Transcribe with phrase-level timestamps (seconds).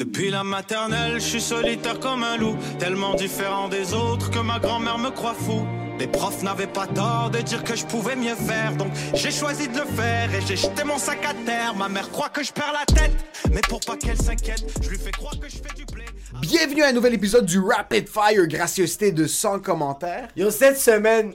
[0.00, 4.58] Depuis la maternelle, je suis solitaire comme un loup, tellement différent des autres que ma
[4.58, 5.66] grand-mère me croit fou.
[5.98, 9.68] Les profs n'avaient pas tort de dire que je pouvais mieux faire, donc j'ai choisi
[9.68, 11.74] de le faire et j'ai jeté mon sac à terre.
[11.74, 13.12] Ma mère croit que je perds la tête,
[13.52, 16.06] mais pour pas qu'elle s'inquiète, je lui fais croire que je fais du blé.
[16.40, 20.28] Bienvenue à un nouvel épisode du Rapid Fire, gracieuseté de 100 commentaires.
[20.34, 21.34] Yo, cette semaine,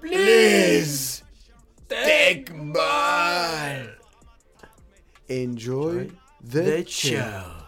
[0.00, 1.22] Please,
[1.88, 3.94] take ball.
[5.30, 6.10] Enjoy
[6.44, 7.61] the show.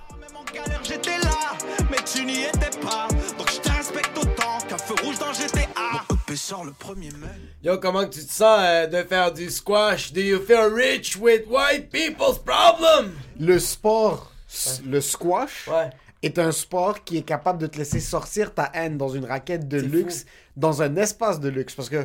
[0.55, 1.57] Galère, j'étais là,
[1.91, 6.05] mais tu n'y étais pas, donc je te respecte autant qu'un feu rouge dans GTA.
[6.37, 7.29] Sort le 1er mai.
[7.63, 10.13] yo, comment tu te sens euh, de faire du squash?
[10.13, 13.13] Do you feel rich with white people's problem?
[13.39, 15.91] Le sport, s- le squash, Ouais.
[16.23, 19.69] est un sport qui est capable de te laisser sortir ta haine dans une raquette
[19.69, 20.27] de luxe, fou.
[20.57, 21.75] dans un espace de luxe.
[21.77, 22.05] Parce que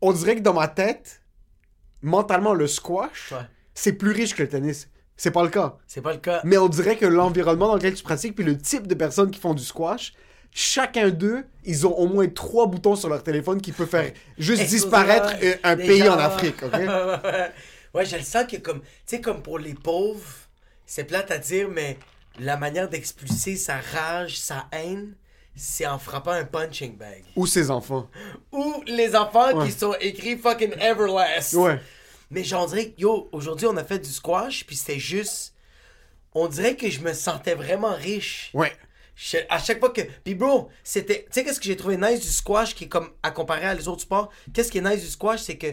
[0.00, 1.20] on dirait que dans ma tête,
[2.02, 3.38] mentalement, le squash, Ouais.
[3.74, 4.88] c'est plus riche que le tennis.
[5.22, 5.76] C'est pas le cas.
[5.86, 6.40] C'est pas le cas.
[6.44, 9.38] Mais on dirait que l'environnement dans lequel tu pratiques, puis le type de personnes qui
[9.38, 10.14] font du squash,
[10.50, 14.64] chacun d'eux, ils ont au moins trois boutons sur leur téléphone qui peuvent faire juste
[14.66, 15.60] disparaître ouais.
[15.62, 16.72] un, pays gens- en Afrique, ok?
[17.94, 20.24] ouais, je le sens que comme, tu sais, comme pour les pauvres,
[20.86, 21.98] c'est plate à dire, mais
[22.38, 25.12] la manière d'expulser sa rage, sa haine,
[25.54, 27.24] c'est en frappant un punching bag.
[27.36, 28.08] Ou ses enfants.
[28.52, 29.66] Ou les enfants Ouais.
[29.66, 31.52] qui sont écrits fucking Everlast.
[31.52, 31.78] Ouais.
[32.30, 35.54] Mais j'en dirais que, yo, aujourd'hui, on a fait du squash, puis c'était juste.
[36.34, 38.50] On dirait que je me sentais vraiment riche.
[38.54, 38.72] Ouais.
[39.16, 40.02] Je- à chaque fois que.
[40.24, 41.24] Puis, bro, c'était.
[41.24, 43.10] Tu sais, qu'est-ce que j'ai trouvé nice du squash qui est comme.
[43.22, 44.30] à comparer à les autres sports?
[44.54, 45.66] Qu'est-ce qui est nice du squash C'est que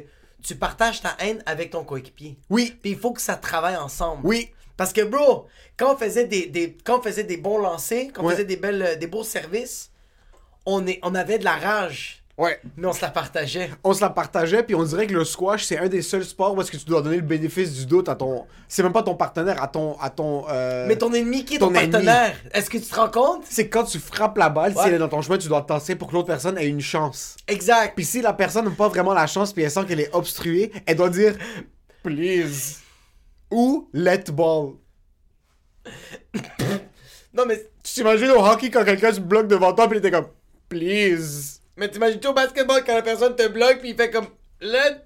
[0.44, 2.38] tu partages ta haine avec ton coéquipier.
[2.50, 2.76] Oui.
[2.82, 4.22] Puis, il faut que ça travaille ensemble.
[4.26, 4.50] Oui.
[4.78, 5.48] Parce que, bro,
[5.78, 8.34] quand on faisait des, des- quand on faisait des bons lancers, quand on Ouais.
[8.34, 9.92] faisait des, belles, euh, des beaux services,
[10.66, 12.24] on, est, on avait de la rage.
[12.38, 12.60] Ouais.
[12.76, 13.72] Mais on se la partageait.
[13.84, 16.56] On se la partageait, puis on dirait que le squash, c'est un des seuls sports
[16.56, 18.46] où est-ce que tu dois donner le bénéfice du doute à ton...
[18.68, 19.98] C'est même pas ton partenaire, à ton...
[20.00, 22.96] À ton euh, Mais ton ennemi qui est ton, ton partenaire, est-ce que tu te
[22.96, 23.44] rends compte?
[23.50, 25.96] C'est quand tu frappes la balle, si elle est dans ton chemin, tu dois tasser
[25.96, 27.38] pour que l'autre personne ait une chance.
[27.48, 27.94] Exact.
[27.96, 30.72] Puis si la personne n'a pas vraiment la chance, puis elle sent qu'elle est obstruée,
[30.86, 31.36] elle doit dire
[32.04, 32.76] «Please»
[33.52, 34.74] ou «Let ball
[37.34, 37.68] Non, mais,».
[37.84, 40.28] Tu t'imagines au hockey quand quelqu'un se bloque devant toi, puis il était comme
[40.70, 41.57] «Please».
[41.78, 44.26] Mais t'imagines-tu au basketball quand la personne te bloque puis il fait comme
[44.62, 45.02] let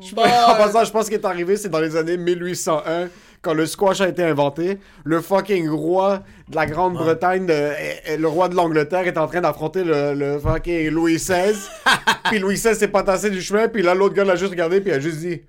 [0.00, 0.28] Je- ball.
[0.48, 3.08] En passant, je pense qu'il est arrivé, c'est dans les années 1801,
[3.40, 4.78] quand le squash a été inventé.
[5.04, 9.26] Le fucking roi de la Grande-Bretagne, de- et- et le roi de l'Angleterre, est en
[9.26, 11.54] train d'affronter le, le fucking Louis XVI.
[12.26, 14.80] puis Louis XVI s'est pas tassé du chemin, puis là, l'autre gars l'a juste regardé,
[14.80, 15.42] puis il a juste dit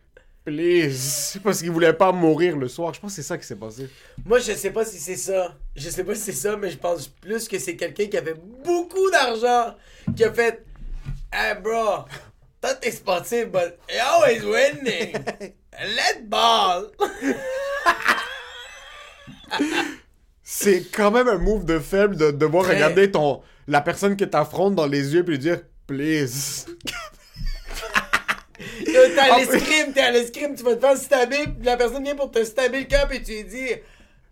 [0.45, 1.39] Please.
[1.43, 2.93] Parce qu'il voulait pas mourir le soir.
[2.93, 3.89] Je pense que c'est ça qui s'est passé.
[4.25, 5.55] Moi, je sais pas si c'est ça.
[5.75, 8.35] Je sais pas si c'est ça, mais je pense plus que c'est quelqu'un qui avait
[8.65, 9.75] beaucoup d'argent
[10.15, 10.65] qui a fait
[11.31, 12.05] Hey bro,
[12.61, 15.13] toi t'es sportif, but you're always winning.
[15.79, 16.91] let ball.
[20.43, 22.75] C'est quand même un move de faible de devoir Très.
[22.75, 26.65] regarder ton la personne que t'affrontes dans les yeux, puis lui dire Please.
[28.93, 32.03] T'es à Ah, l'escrime, t'es à l'escrime, tu vas te faire stabber, puis la personne
[32.03, 33.69] vient pour te stabber le cœur, et tu lui dis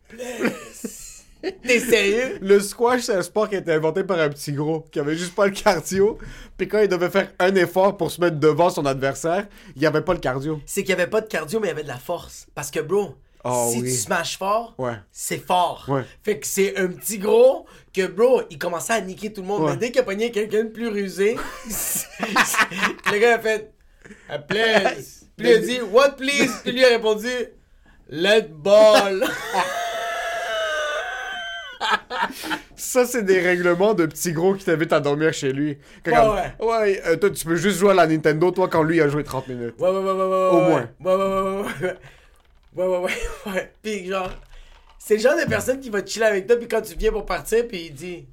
[0.08, 1.24] Please.
[1.64, 2.38] T'es sérieux?
[2.42, 5.16] Le squash, c'est un sport qui a été inventé par un petit gros qui avait
[5.16, 6.20] juste pas le cardio.
[6.56, 10.02] Puis quand il devait faire un effort pour se mettre devant son adversaire, il avait
[10.04, 10.62] pas le cardio.
[10.68, 12.46] C'est qu'il y avait pas de cardio, mais il y avait de la force.
[12.54, 13.86] Parce que, bro, Oh, si oui.
[13.90, 14.94] tu smashes fort, Ouais.
[15.12, 15.86] c'est fort.
[15.88, 16.04] Ouais.
[16.22, 19.64] Fait que c'est un petit gros que, bro, il commençait à niquer tout le monde.
[19.64, 19.72] Ouais.
[19.72, 21.38] Mais dès qu'il a pogné quelqu'un de plus rusé,
[23.12, 23.72] le gars a fait
[24.48, 25.26] please.
[25.38, 26.52] Puis il a dit What please?
[26.64, 27.30] Puis lui a répondu
[28.10, 29.24] Let ball.
[32.76, 35.78] Ça, c'est des règlements de petit gros qui t'invitent à dormir chez lui.
[36.04, 36.18] Que Ouais,
[36.60, 36.66] ouais.
[36.66, 39.24] ouais, euh, toi, tu peux juste jouer à la Nintendo, toi, quand lui a joué
[39.24, 39.76] 30 minutes.
[39.80, 40.50] Ouais, ouais, ouais, ouais, ouais.
[40.52, 40.90] Au ouais, moins.
[41.00, 41.98] Ouais, ouais, ouais, ouais, ouais.
[42.76, 43.74] Ouais, ouais, ouais, ouais.
[43.82, 44.32] Puis genre,
[44.98, 47.26] c'est le genre de personne qui va chiller avec toi, puis quand tu viens pour
[47.26, 48.28] partir, puis il dit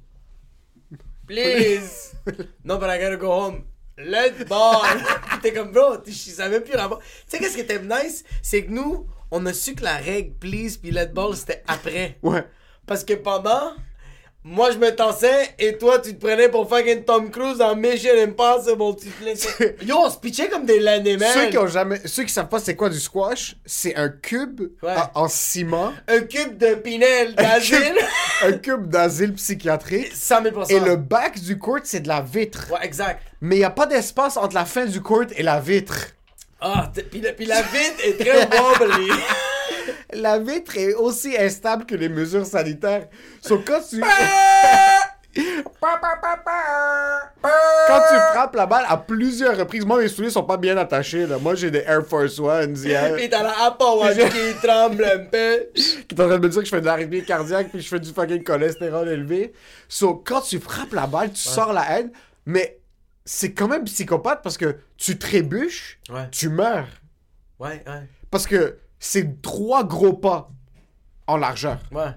[1.27, 2.13] Please!
[2.65, 3.63] non, but I gotta go home.
[3.99, 4.81] Let ball!
[5.41, 6.99] T'es comme, bro, tu- je savais plus là-bas.
[7.01, 8.23] Tu sais, qu'est-ce qui était nice?
[8.41, 12.17] C'est que nous, on a su que la règle please puis let ball, c'était après.
[12.23, 12.45] Ouais.
[12.87, 13.73] Parce que pendant,
[14.43, 18.11] moi je me tensais et toi tu te prenais pour fucking Tom Cruise dans Mission
[18.17, 18.95] Impossible.
[19.01, 19.75] Tu te laissais.
[19.85, 21.29] Yo, on se pitchait comme des l'année, man.
[21.33, 24.61] Ceux qui ont jamais, ceux qui savent pas c'est quoi du squash, c'est un cube
[24.81, 24.95] Ouais.
[25.15, 27.95] en, en ciment, Un cube de Pinel d'asile.
[28.43, 32.67] un cube d'asile psychiatrique, 100 000 et le back du court c'est de la vitre.
[32.71, 33.21] Ouais, exact.
[33.41, 36.07] Mais il y a pas d'espace entre la fin du court et la vitre.
[36.61, 39.09] Ah, t- puis la, puis la vitre est très wobbly.
[40.13, 43.07] La vitre est aussi instable que les mesures sanitaires.
[43.41, 44.01] So, quand tu...
[47.87, 51.25] Quand tu frappes la balle à plusieurs reprises, moi mes souliers sont pas bien attachés.
[51.25, 51.37] Là.
[51.37, 55.19] Moi j'ai des Air Force One hier, Puis t'as la Apple Watch qui tremble un
[55.19, 55.67] peu.
[55.73, 57.87] qui est en train de me dire que je fais de l'arythmie cardiaque puis je
[57.87, 59.53] fais du fucking cholestérol élevé.
[59.87, 62.11] So quand tu frappes la balle, tu sors la haine,
[62.45, 62.79] mais
[63.25, 66.27] c'est quand même psychopathe parce que tu trébuches, Ouais.
[66.31, 66.87] tu meurs.
[67.59, 70.49] Ouais, ouais, Parce que c'est trois gros pas
[71.27, 71.77] en largeur.
[71.91, 72.11] ouais.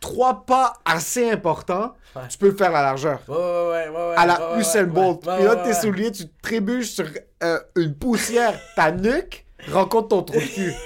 [0.00, 2.22] Trois pas assez importants, Ouais.
[2.28, 3.18] tu peux faire la largeur.
[3.26, 5.22] Ouais, ouais, ouais, à la Usain Bolt.
[5.22, 7.06] Puis là, tes souliers, tu trébuches sur
[7.42, 10.72] euh, une poussière, ta nuque rencontre ton trou de cul.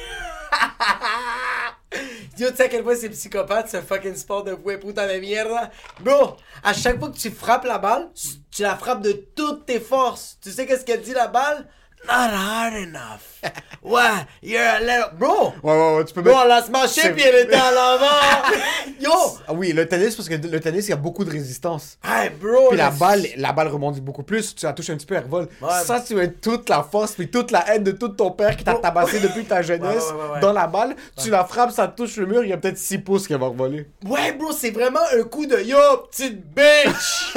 [2.39, 5.21] Yo, tu sais à quel point c'est psychopathe ce fucking sport de fouet puta de
[5.21, 5.71] mierda?
[6.01, 8.09] Bro, à chaque fois que tu frappes la balle,
[8.51, 10.39] tu la frappes de toutes tes forces.
[10.43, 11.69] Tu sais qu'est-ce qu'elle dit la balle?
[12.07, 13.41] Not hard enough.
[13.85, 14.01] Ouais,
[14.45, 15.11] you're a little.
[15.19, 15.55] Bro!
[15.61, 16.45] Ouais, ouais, ouais, tu peux Bro, mettre...
[16.45, 18.55] on l'a smashé puis elle était à l'avant!
[19.01, 19.11] Yo!
[19.49, 21.99] Ah oui, le tennis, parce que le tennis, il y a beaucoup de résistance.
[22.05, 22.69] Hey, bro!
[22.69, 24.55] Puis la le- balle, la balle rebondit beaucoup plus.
[24.55, 25.49] Tu la touches un petit peu, elle revole.
[25.61, 25.83] Ouais.
[25.85, 28.63] Ça, tu mets toute la force, puis toute la haine de tout ton père qui
[28.63, 30.41] t'a tabassé depuis ta jeunesse ouais, ouais.
[30.41, 30.95] dans la balle.
[31.21, 33.47] Tu la frappes, ça touche le mur, il y a peut-être 6 pouces qui va
[33.47, 33.89] revoler.
[34.07, 35.77] Ouais, bro, c'est vraiment un coup de yo,
[36.09, 37.35] petite bitch!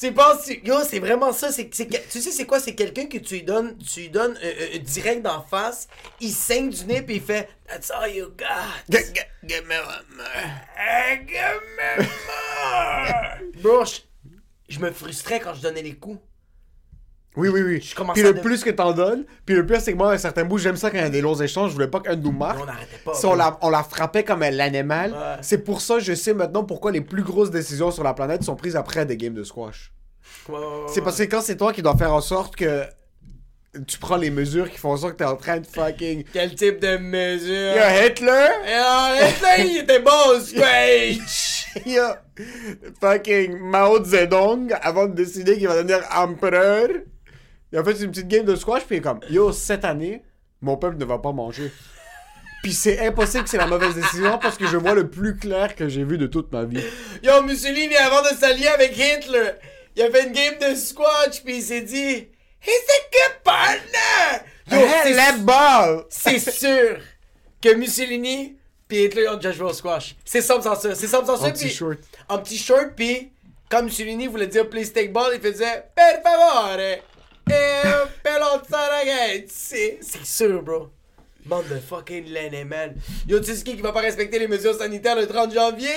[0.00, 1.52] Tu penses, tu- yo, c'est vraiment ça.
[1.52, 2.58] C'est, c'est, tu sais, c'est quoi?
[2.58, 5.86] C'est quelqu'un que tu lui donnes, tu lui donnes euh, euh, direct d'en face,
[6.20, 8.46] il saigne du nez, puis il fait That's all you got.
[8.88, 10.26] G- g- give me one more.
[11.26, 13.62] Give me more.
[13.62, 14.00] bro, je,
[14.68, 16.18] je me frustrais quand je donnais les coups.
[17.36, 17.80] Oui, oui, oui.
[17.80, 20.44] Je Puis le plus que t'en donnes, puis le pire, c'est que moi, à certains
[20.44, 21.70] bouts, j'aime ça quand il y a des longs échanges.
[21.70, 22.58] Je voulais pas qu'un nous marque.
[22.60, 23.14] On n'arrêtait pas.
[23.14, 25.36] Si on la, on la frappait comme un animal, Ouais.
[25.40, 28.42] c'est pour ça que je sais maintenant pourquoi les plus grosses décisions sur la planète
[28.42, 29.92] sont prises après des games de squash.
[30.48, 32.82] Ouais, ouais, ouais, C'est parce que quand c'est toi qui dois faire en sorte que
[33.86, 36.24] tu prends les mesures qui font en sorte que t'es en train de fucking.
[36.32, 37.76] Quel type de mesure?
[37.76, 38.48] Yo, Hitler!
[38.66, 41.66] Yo, Hitler, il était bon au squash!
[41.86, 42.02] Yo,
[43.00, 46.88] fucking Mao Zedong, avant de décider qu'il va devenir empereur,
[47.72, 50.22] il a fait une petite game de squash, puis il est comme Yo, cette année,
[50.60, 51.70] mon peuple ne va pas manger.
[52.62, 55.74] Puis c'est impossible que c'est la mauvaise décision parce que je vois le plus clair
[55.74, 56.82] que j'ai vu de toute ma vie.
[57.22, 59.52] Yo, Mussolini, avant de s'allier avec Hitler,
[59.96, 62.28] il a fait une game de squash, puis il s'est dit
[62.62, 64.44] He's a good partner!
[64.70, 66.04] Yo, Hey, c'est- let ball!
[66.10, 66.98] c'est sûr
[67.62, 68.56] que Mussolini
[68.86, 70.16] puis Hitler ont déjà joué au squash.
[70.24, 70.94] C'est simple sans ça.
[70.96, 71.46] C'est simple sans ça.
[71.46, 71.98] En petit short.
[72.28, 73.30] En petit short, puis
[73.70, 76.76] quand Mussolini voulait dire please take ball, il faisait per favore,
[79.10, 79.98] ragazzi.
[80.00, 80.88] C'est sûr, bro.
[81.46, 82.94] Bande de fucking laine, man.
[83.26, 85.88] Yo, tu sais qui va pas respecter les mesures sanitaires le 30 janvier?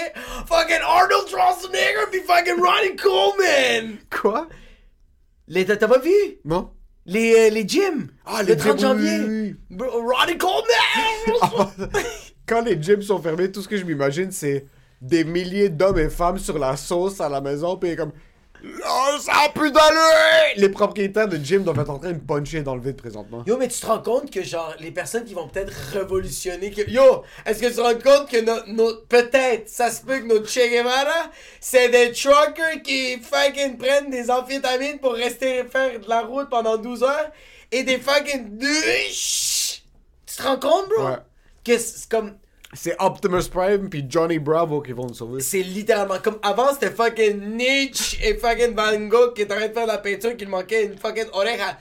[0.48, 3.98] Fucking Arnold Schwarzenegger puis fucking Ronnie Coleman!
[4.10, 4.48] Quoi?
[5.48, 6.12] Les, t'as pas vu?
[6.46, 6.72] Non?
[7.06, 8.08] Les, euh, les gyms!
[8.26, 9.20] Ah, le les 30 gyms, oui, janvier!
[9.28, 11.92] oui, Bro, Ronnie Coleman!
[12.46, 14.66] Quand les gyms sont fermés, tout ce que je m'imagine, c'est
[15.02, 18.12] des milliers d'hommes et femmes sur la sauce à la maison, puis comme.
[18.66, 20.54] Oh, ça a plus d'allure!
[20.56, 23.44] Les propriétaires de gym doivent être en train de puncher dans le vide présentement.
[23.46, 26.72] Yo, mais tu te rends compte que, genre, les personnes qui vont peut-être révolutionner.
[26.72, 26.90] Que...
[26.90, 30.48] Yo, est-ce que tu te rends compte que nos- Peut-être, ça se peut que notre
[30.50, 31.30] Che Guevara,
[31.60, 36.78] c'est des truckers qui fucking prennent des amphétamines pour rester faire de la route pendant
[36.78, 37.32] 12 heures
[37.72, 38.60] et des fucking.
[40.26, 41.08] Tu te rends compte, bro?
[41.08, 41.18] Ouais.
[41.66, 42.38] Que c'est comme.
[42.76, 45.42] C'est Optimus Prime puis Johnny Bravo qui vont nous sauver.
[45.42, 49.68] C'est littéralement comme avant, c'était fucking Nietzsche et fucking Van Gogh qui étaient en train
[49.68, 51.78] de faire de la peinture qu'il manquait une fucking oreille à...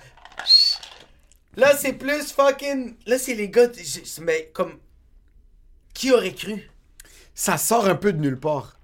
[1.56, 2.94] Là, c'est plus fucking.
[3.06, 3.68] Là, c'est les gars.
[4.22, 4.78] Mais comme.
[5.92, 6.70] Qui aurait cru?
[7.34, 8.78] Ça sort un peu de nulle part.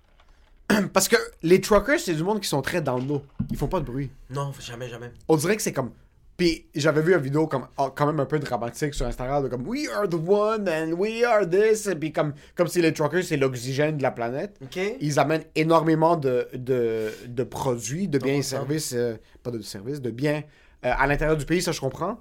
[0.92, 3.22] Parce que les truckers, c'est du monde qui sont très dans le dos.
[3.50, 4.10] Ils font pas de bruit.
[4.30, 5.10] Non, jamais, jamais.
[5.28, 5.92] On dirait que c'est comme.
[6.38, 9.48] Puis j'avais vu une vidéo comme ah, quand même un peu dramatique sur Instagram de
[9.48, 11.90] comme We are the one and we are this.
[12.00, 14.56] Puis comme, comme si les truckers c'est l'oxygène de la planète.
[15.00, 18.42] Ils amènent énormément de, de, de produits, de biens et 100%.
[18.44, 20.44] services, euh, pas de services, de biens
[20.86, 22.20] euh, à l'intérieur du pays, ça je comprends.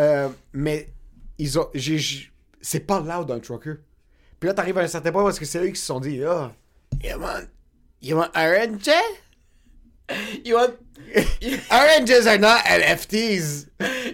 [0.00, 0.88] Euh, mais
[1.38, 3.74] ils ont, j'ai, j'ai- c'est pas loud un trucker.
[4.40, 6.24] Puis là, t'arrives à un certain point parce que c'est eux qui se sont dit,
[6.24, 6.52] ah,
[7.04, 7.44] you want,
[8.02, 8.90] you want orange?
[10.44, 10.70] You want,
[11.70, 13.68] Oranges are not LFTs.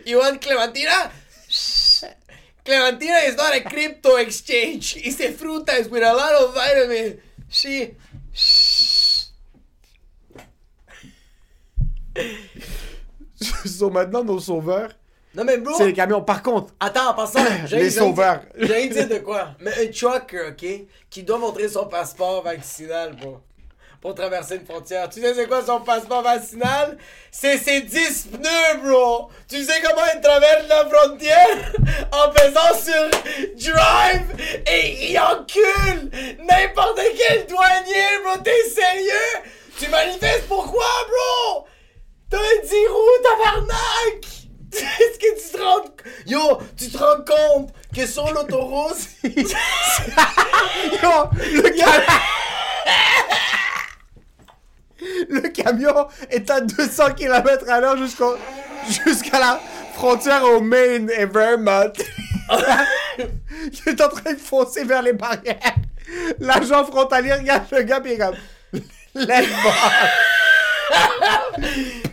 [0.06, 1.10] you want Clementina?
[1.48, 2.04] Shh.
[2.64, 4.96] Clementina is not a crypto exchange.
[4.98, 7.20] It's a frutas with a lot of vitamin.
[7.48, 7.94] She.
[8.32, 9.26] Shh.
[13.64, 14.90] so maintenant, nos sauveurs,
[15.34, 15.72] Non mais bro.
[15.76, 16.22] c'est les camions.
[16.22, 18.42] Par contre, Attends, en passant, Les sauveurs.
[18.58, 19.54] J'ai rien dit de quoi?
[19.60, 20.66] Mais un trucker, ok,
[21.08, 23.40] qui doit montrer son passeport vaccinal, bro.
[24.00, 25.10] Pour traverser une frontière.
[25.10, 26.96] Tu sais c'est quoi son passeport vaccinal?
[27.30, 29.28] C'est ses 10 pneus, bro!
[29.46, 31.72] Tu sais comment il traverse la frontière?
[32.10, 33.10] En pesant sur
[33.72, 36.10] Drive et il encule
[36.48, 38.38] n'importe quel douanier, bro!
[38.42, 39.50] T'es sérieux?
[39.78, 41.66] Tu manifestes pourquoi, bro?
[42.30, 44.24] T'as un 10 roues, tabarnak!
[44.72, 45.84] Est-ce que tu te rends...
[46.26, 48.96] Yo, tu te rends compte que sur l'autoroute...
[49.24, 49.34] yo,
[51.34, 52.02] le, cam-
[55.28, 58.36] le camion est à 200 km à l'heure jusqu'au-
[59.04, 59.60] jusqu'à la
[59.94, 61.92] frontière au Maine et Vermont.
[63.18, 65.56] il est en train de foncer vers les barrières.
[66.40, 68.34] L'agent frontalier regarde le gars pis il est comme...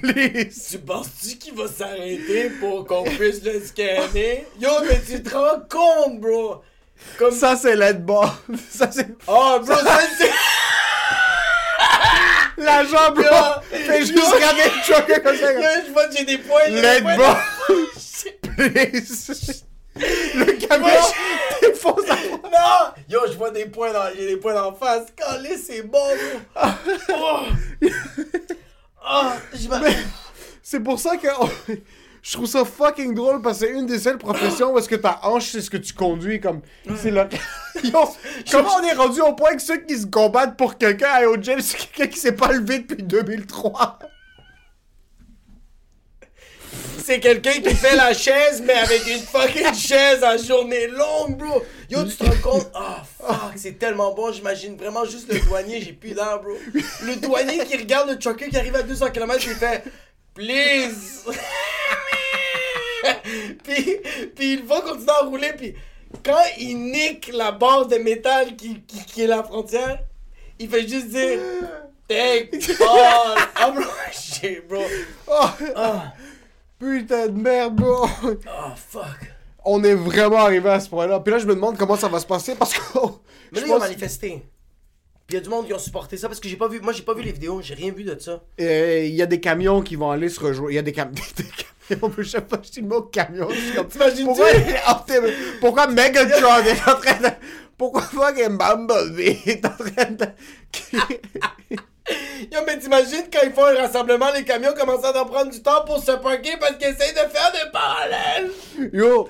[0.01, 0.67] Please.
[0.71, 4.45] Tu penses-tu qu'il va s'arrêter pour qu'on puisse le scanner?
[4.59, 6.61] Yo, mais tu te rends compte, bro?
[7.17, 7.31] Comme...
[7.31, 7.75] Ça, c'est
[8.05, 8.41] bar.
[8.69, 9.07] Ça, c'est...
[9.27, 10.31] Oh, bro, ça, c'est...
[12.57, 13.23] L'agent, bro,
[13.69, 15.51] fait juste regarder le trucker comme ça.
[15.85, 17.01] Je vois que j'ai des points, Let
[18.57, 19.63] Please.
[19.99, 21.01] Le camion Moi,
[21.61, 22.91] défonce Non!
[23.09, 24.09] Yo, je vois des points dans...
[24.15, 25.05] J'ai des points d'en face.
[25.15, 26.63] Calé, c'est bon, bro.
[27.09, 27.39] Oh!
[29.09, 29.67] Oh, je
[30.61, 31.27] C'est pour ça que
[32.27, 34.95] je trouve ça fucking drôle parce que c'est une des seules professions où est-ce que
[34.95, 36.59] ta hanche c'est ce que tu conduis comme
[36.97, 37.21] c'est le
[37.83, 37.99] Yo,
[38.51, 41.37] comment on est rendu au point que ceux qui se combattent pour quelqu'un aillent au
[41.37, 43.99] gym c'est quelqu'un qui s'est pas levé depuis 2003
[47.01, 51.63] C'est quelqu'un qui fait la chaise, mais avec une fucking chaise à journée longue, bro.
[51.89, 52.69] Yo, tu te rends compte?
[52.73, 54.33] Ah, fuck, c'est tellement bon.
[54.33, 55.79] J'imagine vraiment juste le douanier.
[55.79, 56.51] J'ai plus d'air, bro.
[57.05, 59.85] Le douanier qui regarde le trucker qui arrive à 200 km, il fait
[60.37, 61.25] Please.
[63.63, 63.97] puis,
[64.35, 65.73] puis il va continuer à rouler, puis
[66.23, 69.97] quand il nique la barre de métal qui, qui, qui est la frontière,
[70.59, 71.39] il fait juste dire
[72.07, 72.51] Take
[72.81, 73.35] all.
[73.55, 74.83] Ah, bro, shit, bro.
[75.27, 76.13] Oh, Ah,
[76.79, 78.05] putain de merde bro
[78.47, 79.33] ah, fuck.
[79.65, 82.07] on est vraiment arrivé à ce point là puis là je me demande comment ça
[82.07, 83.19] va se passer parce que oh,
[83.51, 84.43] Mais là, ils ont manifesté.
[85.27, 86.79] Puis il y a du monde qui ont supporté ça parce que j'ai pas vu.
[86.79, 88.41] Moi, j'ai pas vu les vidéos, j'ai rien vu de ça.
[88.61, 90.71] Euh, il y a des camions qui vont aller se rejoindre.
[90.71, 92.13] Il y a des, cam- des camions.
[92.17, 93.49] Je sais pas, je dis le mot camion.
[93.49, 94.23] Je suis comme, T'imagines-tu?
[94.25, 94.47] pourquoi,
[95.59, 97.27] pourquoi Megatron est en train de.
[97.77, 100.25] Pourquoi fucking Bumblebee est en train de.
[102.51, 105.61] Yo, mais t'imagines quand ils font un rassemblement, les camions commencent à en prendre du
[105.61, 108.49] temps pour se parquer parce qu'ils essayent de faire des parallèles?
[108.93, 109.27] Yo,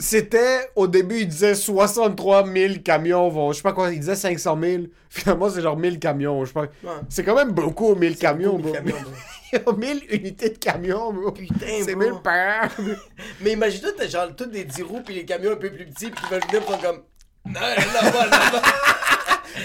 [0.00, 0.70] c'était.
[0.76, 3.52] Au début, il disait 63 000 camions vont.
[3.52, 4.82] Je sais pas quoi, il disait 500 000.
[5.10, 6.44] Finalement, c'est genre 1000 camions.
[6.44, 6.66] Je sais pas.
[7.08, 8.82] C'est quand même beaucoup, 1000 camions, beaucoup, bro.
[8.82, 9.12] 1000 camions, bro.
[9.52, 11.32] Il y a 1000 unités de camions, bro.
[11.32, 12.10] Putain, C'est bro.
[12.10, 12.68] 1000 par.
[13.40, 16.10] Mais imagine-toi, t'as genre tous des 10 roues puis les camions un peu plus petits
[16.10, 17.02] puis qui veulent venir comme.
[17.46, 18.10] Non, non, non,
[18.52, 18.60] non.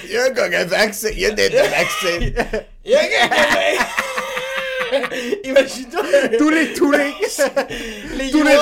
[0.05, 1.09] Il y a un gars qui a vaccin.
[1.11, 2.19] Il y a des vaccins.
[2.85, 3.85] Il y a quelqu'un
[5.43, 6.01] Imagine-toi.
[6.37, 6.73] tous les.
[6.73, 7.13] Tous les.
[8.17, 8.55] les tous les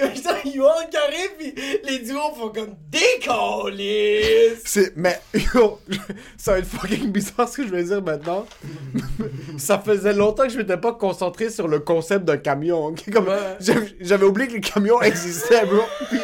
[0.00, 4.54] Imagine-toi, Yuan qui arrive pis les duos font comme décoller.
[4.64, 4.96] C'est.
[4.96, 5.20] Mais,
[5.54, 5.80] yo,
[6.36, 8.46] ça va être fucking bizarre ce que je vais dire maintenant.
[9.58, 12.94] ça faisait longtemps que je m'étais pas concentré sur le concept d'un camion.
[13.12, 13.56] Comme, Ouais.
[14.00, 15.82] j'avais- oublié que les camions existaient, bro.
[16.10, 16.18] Puis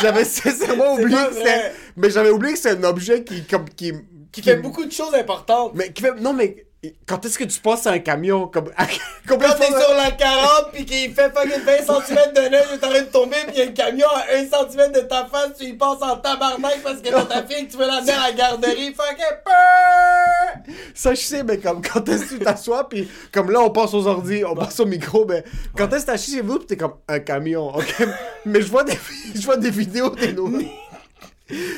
[0.00, 1.72] J'avais sincèrement oublié que c'était.
[1.96, 3.44] Mais j'avais oublié que c'est un objet qui.
[3.44, 3.92] Comme, qui,
[4.32, 5.72] Qui fait beaucoup de choses importantes.
[5.74, 6.14] Mais qui fait.
[6.20, 6.65] Non, mais.
[7.06, 8.46] Quand est-ce que tu passes à un camion?
[8.46, 8.70] Comme.
[9.26, 12.90] Quand t'es sur la 40 pis qu'il fait fucking 20 cm de neige, est en
[12.90, 15.64] train de tomber pis y a un camion à 1 cm de ta face, tu
[15.64, 18.32] y passes en tabarnak parce que t'as ta fille que tu veux l'amener à la
[18.32, 20.74] garderie, fucking peur!
[20.94, 23.94] Ça, je sais, mais comme quand est-ce que tu t'assois, puis comme là, on passe
[23.94, 25.44] aux ordi, on passe au micro, mais
[25.76, 28.06] quand est-ce que t'as chez vous, puis t'es comme un camion, ok?
[28.46, 28.98] mais je vois des,
[29.34, 30.68] je vois des vidéos des nouvelles.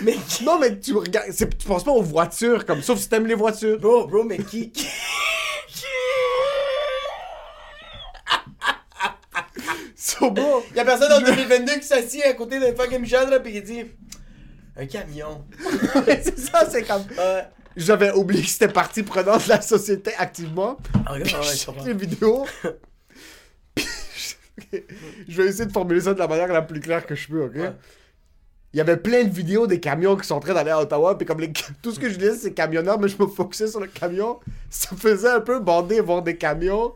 [0.02, 3.34] Mais Non, mais tu regardes, tu penses pas aux voitures, comme, sauf si t'aimes les
[3.34, 3.78] voitures.
[3.78, 4.70] Bro, bro, mais qui.
[4.70, 4.86] qui-
[9.96, 13.62] So, bro, Y'a personne en 2022 qui s'assied à côté d'un fucking là pis qui
[13.62, 13.84] dit.
[14.76, 15.44] Un camion.
[16.06, 17.02] c'est ça, c'est comme.
[17.16, 17.44] Ouais.
[17.76, 20.78] J'avais oublié que c'était partie prenante de la société activement.
[21.06, 21.84] Ah, regarde, ouais, je comprends.
[21.84, 22.46] les vidéos.
[25.28, 27.44] Je vais essayer de formuler ça de la manière la plus claire que je peux,
[27.44, 27.54] ok?
[27.56, 27.72] Ouais.
[28.74, 31.16] Il y avait plein de vidéos des camions qui sont en train d'aller à Ottawa,
[31.16, 31.52] puis comme les...
[31.82, 34.38] tout ce que je disais, c'est camionneurs, mais je me focusais sur le camion.
[34.68, 36.92] Ça faisait un peu bander voir des camions.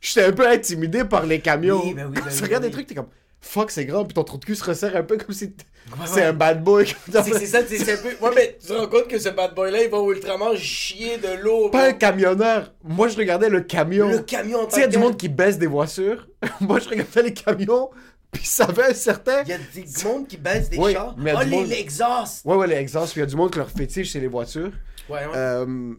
[0.00, 1.82] J'étais un peu intimidé par les camions.
[1.84, 3.08] Oui, ben oui, ben tu oui, regardes ben des trucs, t'es comme
[3.40, 5.54] fuck, c'est grand, puis ton trou de cul se resserre un peu comme si
[5.92, 6.26] Ouais, c'est ouais.
[6.26, 6.86] un bad boy.
[7.10, 8.10] C'est ça, c'est un peu.
[8.24, 11.16] Ouais, mais tu te rends compte que ce bad boy-là, il va au Ultramar chier
[11.16, 11.68] de l'eau.
[11.70, 12.72] Pas un camionneur.
[12.84, 14.08] Moi, je regardais le camion.
[14.08, 16.28] Le camion en Tu sais, il y a du monde qui baisse des voitures.
[16.60, 17.90] Moi, je regardais les camions,
[18.32, 19.42] puis ça avait un certain.
[19.42, 21.14] Il y a du monde qui baisse des Oui, chars.
[21.18, 22.44] mais Oh, les, monde- les exhausts.
[22.44, 24.28] Ouais, ouais, les exhausts, puis il y a du monde qui leur fétiche, c'est les
[24.28, 24.70] voitures.
[25.08, 25.32] Ouais, ouais.
[25.34, 25.94] Euh,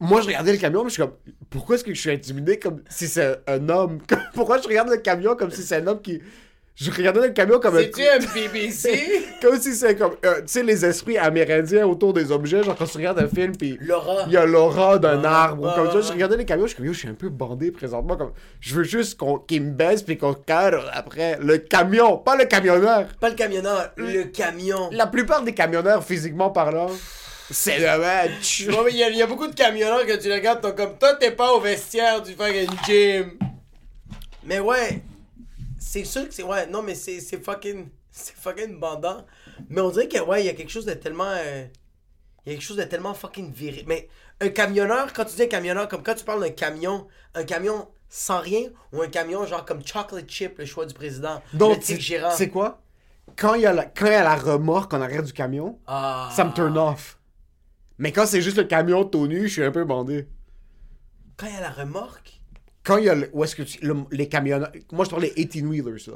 [0.00, 1.14] moi, je regardais le camion, mais je suis comme,
[1.48, 3.98] pourquoi est-ce que je suis intimidé comme si c'est un homme?
[4.34, 6.20] Pourquoi je regarde le camion comme si c'est un homme qui.
[6.76, 7.82] Je regardais le camion comme un.
[7.82, 9.22] C'est-tu un BBC?
[9.40, 10.16] Comme si c'est comme.
[10.24, 13.56] euh, tu sais, les esprits amérindiens autour des objets, genre quand tu regardes un film,
[13.56, 13.76] puis.
[13.80, 14.24] Laura.
[14.26, 15.68] Il y a l'aura d'un Ouais, arbre.
[15.68, 16.02] ouais, comme ça, ouais.
[16.02, 18.16] je regardais les camions, je suis comme, yo, je suis un peu bandé présentement.
[18.16, 21.38] Comme, je veux juste qu'on, qu'il me baisse puis qu'on cadre après.
[21.40, 23.06] Le camion, pas le camionneur.
[23.20, 24.88] Pas le camionneur, le camion.
[24.90, 26.90] La plupart des camionneurs, physiquement parlant,
[27.50, 28.66] c'est le match.
[28.68, 31.30] Ouais, il y, y a beaucoup de camionneurs que tu regardes, t'es comme toi, t'es
[31.30, 33.30] pas au vestiaire du fucking gym.
[34.44, 35.02] Mais ouais,
[36.02, 36.42] c'est sûr que c'est.
[36.42, 37.88] Ouais, non, mais c'est c'est fucking.
[38.16, 39.26] C'est fucking bandant.
[39.68, 41.24] Mais on dirait que, ouais, il y a quelque chose de tellement.
[41.30, 41.66] euh,
[42.46, 43.82] Il y a quelque chose de tellement fucking viril.
[43.88, 44.08] Mais
[44.40, 47.88] un camionneur, quand tu dis un camionneur, comme quand tu parles d'un camion, un camion
[48.08, 51.42] sans rien ou un camion genre comme Chocolate Chip, le choix du président.
[51.54, 52.80] Donc, c'est quoi?
[53.36, 55.80] Quand il y, a la, quand il y a la remorque en arrière du camion,
[55.88, 56.30] Ah.
[56.36, 57.18] ça me turn off.
[57.98, 60.28] Mais quand c'est juste le camion tout nu, je suis un peu bandé.
[61.36, 62.33] Quand il y a la remorque?
[62.84, 64.70] Quand il y a le, où est-ce que tu- le- les camionneurs...
[64.92, 66.14] Moi, je parle des 18-wheelers, là.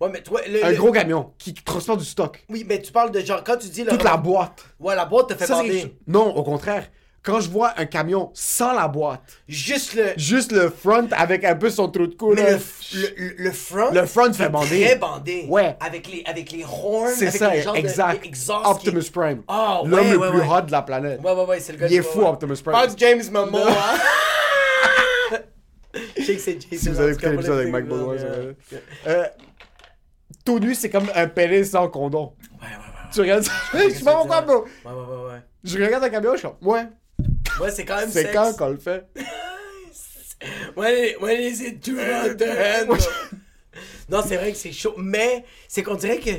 [0.00, 0.40] Ouais, mais toi.
[0.48, 2.44] le- Un le- gros camion qui transporte du stock.
[2.48, 3.90] Oui, mais tu parles de genre, quand tu dis le.
[3.90, 4.64] Toute la boîte.
[4.78, 5.62] Ouais, la boîte te fait Ça,
[6.06, 6.88] Non, au contraire.
[7.22, 10.12] Quand je vois un camion sans la boîte, Juste le.
[10.16, 12.58] juste le front avec un peu son trou de cou, Mais là,
[12.94, 13.90] le, le, front.
[13.92, 14.84] Le front fait bander.
[14.86, 15.44] Très bandé.
[15.46, 15.76] Ouais.
[15.80, 17.12] Avec les, avec les horns.
[17.14, 18.22] c'est ça, les de- exact.
[18.22, 19.42] les exhausts Optimus qui- Prime.
[19.48, 21.20] Ah, L'homme ouais, le ouais, plus hot de la planète.
[21.22, 22.22] Ouais, ouais, ouais, c'est le gars Il est fou.
[22.24, 22.72] Optimus Prime.
[22.72, 23.66] Pas James Momoa.
[26.36, 26.76] que c'est Jason.
[26.76, 27.86] Si vous avez écouté l'épisode avec Mike.
[29.06, 29.26] Euh,
[30.44, 32.34] tout nu, c'est comme un pénis sans condom.
[32.40, 33.10] Ouais, ouais, ouais.
[33.12, 34.64] Tu regardes ça, je sais pas pourquoi, bro.
[34.64, 35.40] Ouais, ouais, ouais, ouais.
[35.64, 36.86] Je regarde un camion, je suis comme, ouais,
[37.60, 39.06] Ouais, c'est quand même c'est quand qu'on le fait?
[40.74, 42.98] When, when is it too to handle?
[44.08, 46.30] non, c'est vrai que c'est chaud, mais c'est qu'on dirait que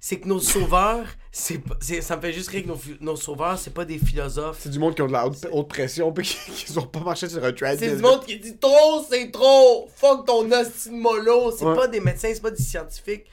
[0.00, 1.06] c'est que nos sauveurs,
[1.38, 4.58] c'est c'est- ça me fait juste rire que nos, nos sauveurs, c'est pas des philosophes.
[4.62, 7.00] C'est du monde qui ont de la haute, haute pression puis qui, qui ont pas
[7.00, 7.90] marché sur un treadmill.
[7.90, 9.86] C'est du monde qui dit trop, c'est trop.
[9.96, 11.52] Fuck ton hostie mollo.
[11.52, 11.74] C'est Ouais.
[11.76, 13.26] pas des médecins, c'est pas des scientifiques.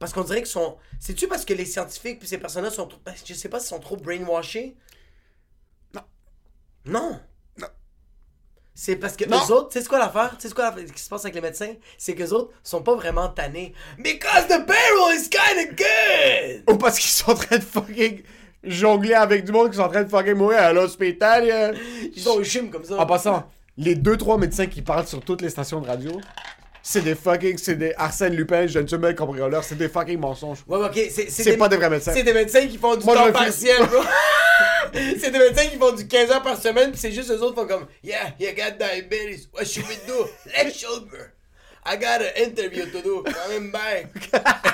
[0.00, 0.76] Parce qu'on dirait qu'ils sont.
[0.98, 2.98] C'est-tu parce que les scientifiques puis ces personnes-là sont trop.
[3.04, 4.74] ben, Je sais pas s'ils sont trop brainwashés?
[5.94, 6.02] Non.
[6.86, 7.20] Non.
[8.74, 10.36] C'est parce que eux autres, tu sais quoi l'affaire?
[10.38, 11.72] Tu sais quoi l'affaire qui se passe avec les médecins?
[11.96, 13.72] C'est qu'eux autres sont pas vraiment tannés.
[13.98, 16.64] Because the payroll is kinda good!
[16.74, 18.22] Ou parce qu'ils sont en train de fucking
[18.64, 21.48] jongler avec du monde qui sont en train de fucking mourir à l'hôpital.
[21.48, 21.72] euh.
[22.16, 22.98] Ils ont un chim comme ça.
[22.98, 26.10] En passant, les deux trois médecins qui parlent sur toutes les stations de radio,
[26.86, 30.18] c'est des fucking, c'est des Arsène Lupin, je ne suis même cambrioleur, c'est des fucking
[30.18, 30.58] mensonges.
[30.68, 32.12] Ouais, ouais, ok, c'est C'est pas des vrais médecins.
[32.12, 34.02] C'est des médecins qui font du Moi, temps partiel, bro.
[34.92, 37.54] c'est des médecins qui font du 15 heures par semaine, puis c'est juste eux autres
[37.54, 39.48] qui font comme Yeah, you got diabetes.
[39.54, 40.28] What should we do?
[40.46, 41.32] Let's sugar.
[41.86, 43.24] I got an interview to do.
[43.24, 44.12] Coming back.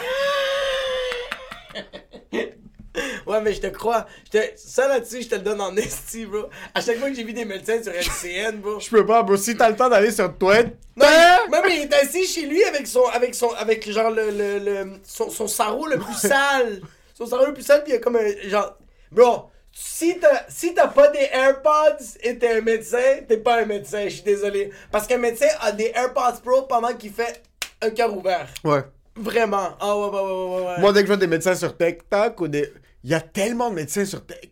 [3.26, 4.07] ouais, mais je te crois.
[4.33, 4.44] Je te...
[4.57, 6.44] Ça là-dessus, je te le donne en esti, bro.
[6.74, 8.81] À chaque fois que j'ai vu des médecins sur LCN, bro.
[8.81, 9.37] Je peux pas, bro.
[9.37, 11.07] Si t'as le temps d'aller sur Twitter, Non,
[11.50, 14.92] même il est assis chez lui avec son, avec son, avec genre le, le, le-
[15.05, 16.81] son, son sarrau le plus sale.
[17.14, 18.76] Son sarrau le plus sale, puis il y a comme un, genre,
[19.12, 23.66] bro, si t'as, si t'as pas des AirPods et t'es un médecin, t'es pas un
[23.66, 24.70] médecin, je suis désolé.
[24.90, 27.40] Parce qu'un médecin a des AirPods Pro pendant qu'il fait
[27.83, 28.48] un cœur ouvert.
[28.64, 28.81] Ouais.
[29.21, 29.71] Vraiment.
[29.81, 30.81] Ah ouais, ouais, ouais, ouais, ouais, ouais.
[30.81, 32.73] Moi, dès que je vois des médecins sur TikTok ou des.
[33.05, 34.51] Il y a tellement de médecins sur TikTok.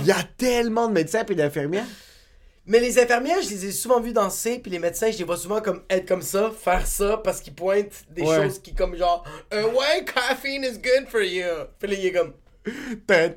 [0.00, 1.86] Il y a tellement de médecins et d'infirmières.
[2.66, 5.36] Mais les infirmières, je les ai souvent vues danser, puis les médecins, je les vois
[5.36, 8.42] souvent comme être comme ça, faire ça, parce qu'ils pointent des Ouais.
[8.42, 9.24] choses qui comme genre,
[9.54, 11.46] euh, ouais, caffeine is good for you.
[11.78, 12.32] Puis là, il est comme.
[13.06, 13.36] Tandis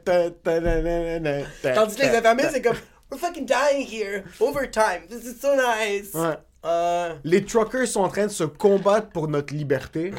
[1.96, 2.52] que les ta.
[2.52, 2.78] c'est comme
[3.12, 4.24] We're fucking dying here.
[4.40, 5.08] Overtime.
[5.10, 6.14] This is so nice.
[6.14, 6.38] Ouais.
[6.66, 10.14] Euh, Les truckers sont en train de se combattre pour notre liberté.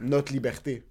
[0.00, 0.84] Notre liberté.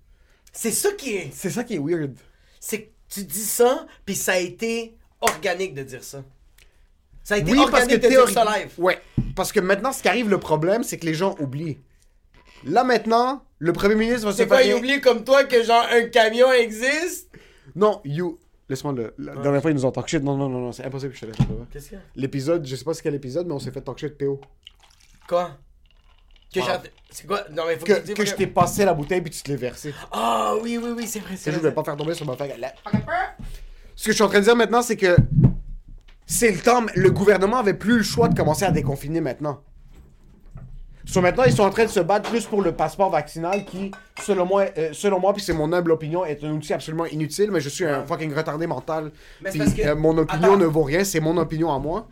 [0.52, 1.30] c'est ça qui est.
[1.34, 2.16] C'est ça qui est weird.
[2.60, 6.24] C'est que tu dis ça, puis ça a été organique de dire ça.
[7.24, 8.72] Ça a été Oui, parce que organique de dire ça live.
[8.78, 9.00] Ouais.
[9.36, 11.80] Parce que maintenant, ce qui arrive, le problème, c'est que les gens oublient.
[12.64, 14.58] Là, maintenant, le premier ministre va se C'est faire...
[14.58, 17.30] quoi, il oublie comme toi que genre un camion existe?
[17.76, 18.40] Non, you...
[18.72, 19.14] Laisse-moi le...
[19.18, 20.24] La dernière fois, ils nous ont talk shit.
[20.24, 21.48] Non, non, non, non, c'est impossible que je te laisse.
[21.74, 22.04] Qu'est-ce qu'il y a?
[22.16, 24.40] L'épisode, je sais pas c'est quel épisode, mais on s'est fait talk shit PO.
[25.28, 25.58] Quoi?
[26.54, 26.68] Que j'ai.
[27.10, 27.42] C'est quoi?
[27.52, 29.58] Non, mais faut que, Que, que je t'ai passé la bouteille puis tu te l'es
[29.58, 29.94] versé.
[30.14, 31.32] Ah oui, oui, oui, c'est vrai.
[31.32, 31.60] Juste, je vrai.
[31.64, 32.38] vais pas faire tomber sur ma.
[32.58, 32.74] Là.
[33.94, 35.18] Ce que je suis en train de dire maintenant, c'est que
[36.26, 36.86] c'est le temps.
[36.96, 39.62] Le gouvernement avait plus le choix de commencer à déconfiner maintenant.
[41.06, 43.92] So, maintenant, ils sont en train de se battre plus pour le passeport vaccinal qui,
[44.24, 47.52] selon moi, euh, selon moi, puis c'est mon humble opinion, est un outil absolument inutile,
[47.52, 49.12] mais je suis un fucking retardé mental.
[49.42, 50.58] Mais c'est puis, parce que- euh, mon opinion Attends.
[50.58, 52.08] ne vaut rien, c'est mon opinion à moi.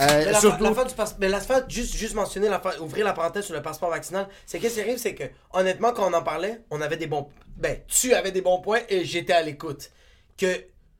[0.00, 2.58] Euh, Mais la, surtout- la fin du passe- mais la fin, juste, juste mentionner, la
[2.58, 5.92] fin- ouvrir la parenthèse sur le passeport vaccinal, c'est qu'est-ce qui arrive, c'est que, honnêtement,
[5.92, 7.28] quand on en parlait, on avait des bons.
[7.56, 9.90] Ben, tu avais des bons points et j'étais à l'écoute.
[10.36, 10.46] Que,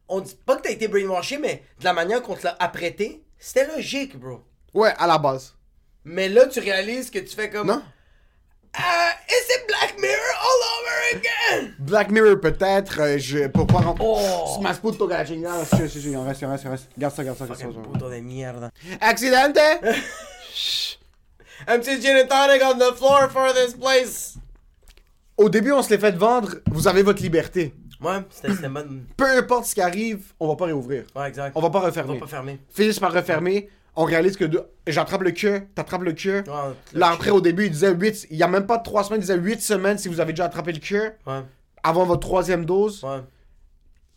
[0.09, 3.25] on dit pas que t'as été brainwashé, mais de la manière qu'on te l'a apprêté,
[3.37, 4.45] c'était logique, bro.
[4.75, 5.55] Ouais, à la base.
[6.05, 7.69] Mais là, tu réalises que tu fais comme.
[7.69, 7.83] Non?
[8.77, 11.75] Ah, et c'est Black Mirror all over again!
[11.79, 13.01] Black Mirror, peut-être.
[13.01, 14.05] euh, je pour pas rentrer.
[14.05, 14.59] Oh!
[14.61, 15.65] Ma sputo con la chingada.
[15.65, 16.89] Si, si, si, il en reste, il en reste, en reste.
[16.99, 17.67] Garde ça, garde ça, garde ça.
[17.67, 18.71] Fucking puto de mierda.
[19.01, 19.59] Accidente!
[21.69, 24.35] Empty gin and tonic on the floor for this place!
[25.37, 26.57] Au début, on se l'est fait vendre.
[26.71, 27.75] Vous avez votre liberté.
[28.01, 29.07] Ouais, c'était c'était bonne.
[29.17, 31.05] Peu importe ce qui arrive, on va pas réouvrir.
[31.15, 31.53] Ouais, exact.
[31.57, 32.15] On va pas On refermer.
[32.15, 32.59] va pas fermer.
[32.73, 33.71] Finissent par refermer.
[33.97, 36.43] On réalise que deux- j'attrape le queue, t'attrapes le queue.
[36.47, 38.27] Ouais, Là, après, au début, il disait 8.
[38.31, 40.47] Il y a même pas 3 semaines, il disait 8 semaines si vous avez déjà
[40.47, 41.43] attrapé le queue Ouais,
[41.83, 43.05] avant votre troisième dose.
[43.05, 43.21] ouais.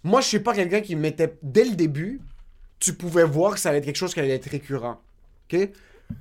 [0.04, 1.38] Moi, je suis pas quelqu'un qui mettait.
[1.44, 2.22] Dès le début,
[2.80, 5.02] tu pouvais voir que ça allait être quelque chose qui allait être récurrent.
[5.52, 5.70] OK?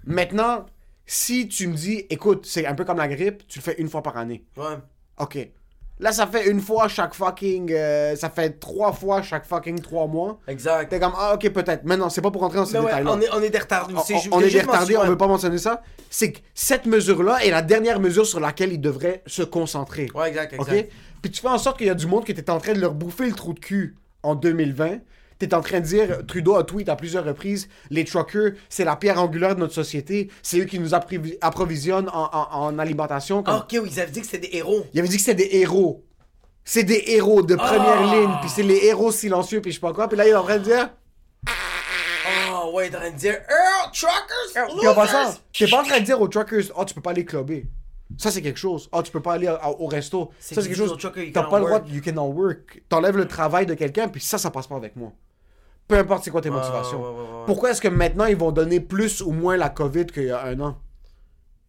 [0.04, 0.66] Maintenant,
[1.06, 3.88] si tu me dis, écoute, c'est un peu comme la grippe, tu le fais une
[3.88, 4.44] fois par année.
[4.56, 4.76] Ouais.
[5.18, 5.38] OK.
[5.98, 7.72] Là, ça fait une fois chaque fucking.
[7.72, 10.38] euh, ça fait trois fois chaque fucking trois mois.
[10.46, 10.90] Exact.
[10.90, 11.82] T'es comme, ah, ok, peut-être.
[11.84, 13.12] Mais non, c'est pas pour rentrer dans ces ouais, détails-là.
[13.14, 13.94] on est, on est des retardés.
[13.96, 15.82] On, C'est- on- est des retardés, on veut pas mentionner ça.
[16.10, 20.08] C'est que cette mesure-là est la dernière mesure sur laquelle ils devraient se concentrer.
[20.14, 20.90] Ouais, exact, exact.
[21.22, 22.80] Puis tu fais en sorte qu'il y a du monde qui était en train de
[22.80, 24.98] leur bouffer le trou de cul en 2020.
[25.38, 28.96] T'es en train de dire, Trudeau a tweet à plusieurs reprises, les truckers, c'est la
[28.96, 33.42] pierre angulaire de notre société, c'est eux qui nous approvi- approvisionnent en, en- en alimentation.
[33.42, 34.86] Comme- ok, oui, ils avaient dit que c'était des héros.
[34.94, 36.04] Il avait dit que c'était des héros.
[36.64, 38.14] C'est des héros de première Ah!
[38.14, 40.08] ligne, puis c'est les héros silencieux, puis je sais pas quoi.
[40.08, 40.88] Puis là, il est en train de dire,
[41.46, 45.80] Ah, ouais, il est en train de dire Earl, truckers, Puis en passant, t'es pas
[45.80, 47.66] en train de dire aux truckers, oh, tu peux pas aller clubber.
[48.18, 48.88] Ça, c'est quelque chose.
[48.92, 50.30] Oh, tu peux pas aller à- au resto.
[50.38, 50.96] C'est Ça, c'est quelque chose.
[51.32, 52.82] T'as pas le droit, you cannot work.
[52.88, 55.12] T'enlèves le travail de quelqu'un, puis ça, ça passe pas avec moi.
[55.88, 57.00] Peu importe c'est quoi tes motivations.
[57.00, 57.42] ouais, ouais, ouais, ouais.
[57.46, 60.42] Pourquoi est-ce que maintenant, ils vont donner plus ou moins la COVID qu'il y a
[60.44, 60.78] un an?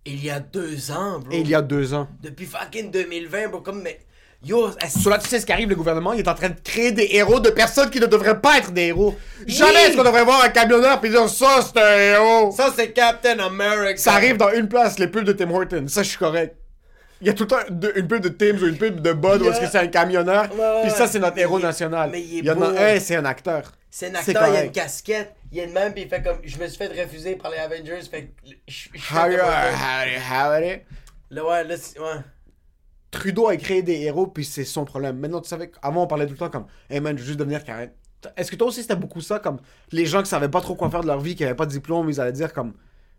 [0.06, 1.32] Il y a deux ans, bro.
[1.32, 2.08] Et il y a deux ans.
[2.22, 4.00] Depuis fucking 2020, bro, comme, mais.
[4.46, 6.60] Yo, Sur là, tu sais ce qui arrive, le gouvernement, il est en train de
[6.64, 9.16] créer des héros de personnes qui ne devraient pas être des héros.
[9.48, 12.52] Jamais est-ce qu'on devrait voir un camionneur puis dire ça, c'est un héros?
[12.56, 13.98] ça, c'est Captain America.
[13.98, 15.88] Ça arrive dans une place, les pubs de Tim Hortons.
[15.88, 16.56] Ça, je suis correct.
[17.20, 19.12] Il y a tout le temps de- une pub de Tim's ou une pub de
[19.12, 20.44] Bud où est-ce que c'est un camionneur.
[20.54, 22.10] Ouais, ouais, Puis ça, c'est notre mais héros il est- national.
[22.12, 22.78] mais il est y en a beau.
[22.78, 23.64] un, c'est un acteur.
[23.90, 26.22] C'est un C'est acteur, il a une casquette, il est de même, puis il fait
[26.22, 26.38] comme.
[26.44, 28.52] Je me suis fait refuser par les Avengers, fait que.
[28.68, 30.82] Je je fais Howdy, howdy, howdy.
[31.32, 32.06] Là, ouais, là, c'est- ouais.
[33.12, 35.18] Trudeau a créé des héros, puis c'est son problème.
[35.18, 37.40] Maintenant, tu savais qu'avant, on parlait tout le temps comme Hey man, je veux juste
[37.40, 37.92] devenir carré.
[38.36, 39.60] Est-ce que toi aussi, c'était beaucoup ça, comme
[39.92, 41.72] les gens qui savaient pas trop quoi faire de leur vie, qui avaient pas de
[41.72, 42.74] diplôme, ils allaient dire comme.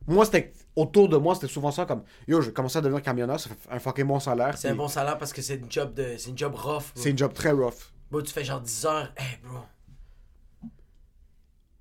[0.06, 0.52] Moi, c'était.
[0.76, 3.56] Autour de moi, c'était souvent ça, comme Yo, je commençais à devenir camionneur, ça fait
[3.70, 4.56] un fucking bon salaire.
[4.56, 6.16] C'est un bon salaire parce que c'est une job de.
[6.18, 6.84] C'est une job rough.
[6.94, 7.92] C'est une job très rough.
[8.10, 9.12] Bro, tu fais genre 10 heures.
[9.16, 9.60] Hey, bro.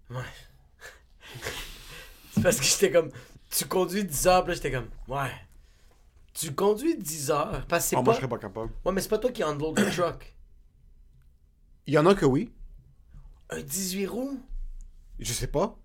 [0.10, 0.24] Ouais.
[2.32, 3.10] c'est parce que j'étais comme.
[3.50, 4.88] Tu conduis 10 heures, puis là, j'étais comme.
[5.08, 5.32] Ouais.
[6.40, 7.66] Tu conduis 10 heures.
[7.68, 8.04] Parce que c'est pas.
[8.04, 8.72] moi, je serais pas capable.
[8.86, 10.36] Ouais, mais c'est pas toi qui unload le truck.
[11.88, 12.54] Il y en a que oui.
[13.50, 14.40] Un 18 roues?
[15.18, 15.80] Je sais pas.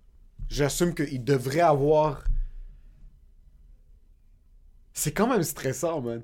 [0.51, 2.25] J'assume qu'il devrait avoir.
[4.93, 6.23] C'est quand même stressant, man.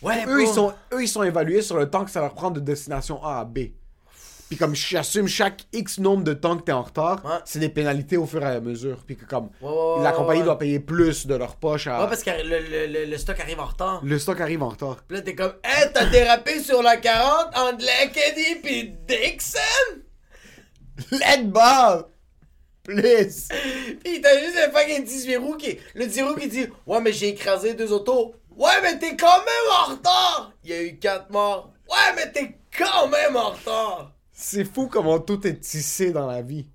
[0.00, 2.50] Ouais, Eux ils, sont, eux, ils sont évalués sur le temps que ça leur prend
[2.50, 3.58] de destination A à B.
[4.52, 7.38] Puis comme j'assume chaque X nombre de temps que t'es en retard, Ouais.
[7.46, 8.98] c'est des pénalités au fur et à mesure.
[9.06, 12.02] Puis que comme Ouais, la compagnie doit payer plus de leur poche à...
[12.02, 14.02] Ouais, parce que le, le, le, le stock arrive en retard.
[14.04, 14.98] Le stock arrive en retard.
[15.08, 20.02] Puis là, t'es comme, hey, t'as dérapé sur la 40 entre Lackady pis Dixon?
[21.12, 22.08] Let Bob!
[22.84, 23.48] Please!
[24.04, 25.78] Pis t'as juste un fucking 18 roues qui.
[25.94, 28.34] Le 10 roues qui dit, ouais, mais j'ai écrasé deux autos.
[28.54, 30.52] Ouais, mais t'es quand même en retard!
[30.62, 31.72] Il y a eu 4 morts.
[31.88, 34.12] Ouais, mais t'es quand même en retard!
[34.32, 36.66] C'est fou comment tout est tissé dans la vie.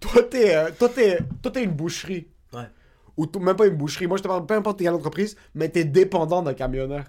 [0.00, 2.28] Toi, t'es, euh, toi, t'es, toi, t'es une boucherie.
[2.52, 2.68] Ouais.
[3.16, 4.06] Ou t- même pas une boucherie.
[4.06, 7.04] Moi, je te parle peu importe quelle entreprise, mais t'es dépendant d'un camionneur.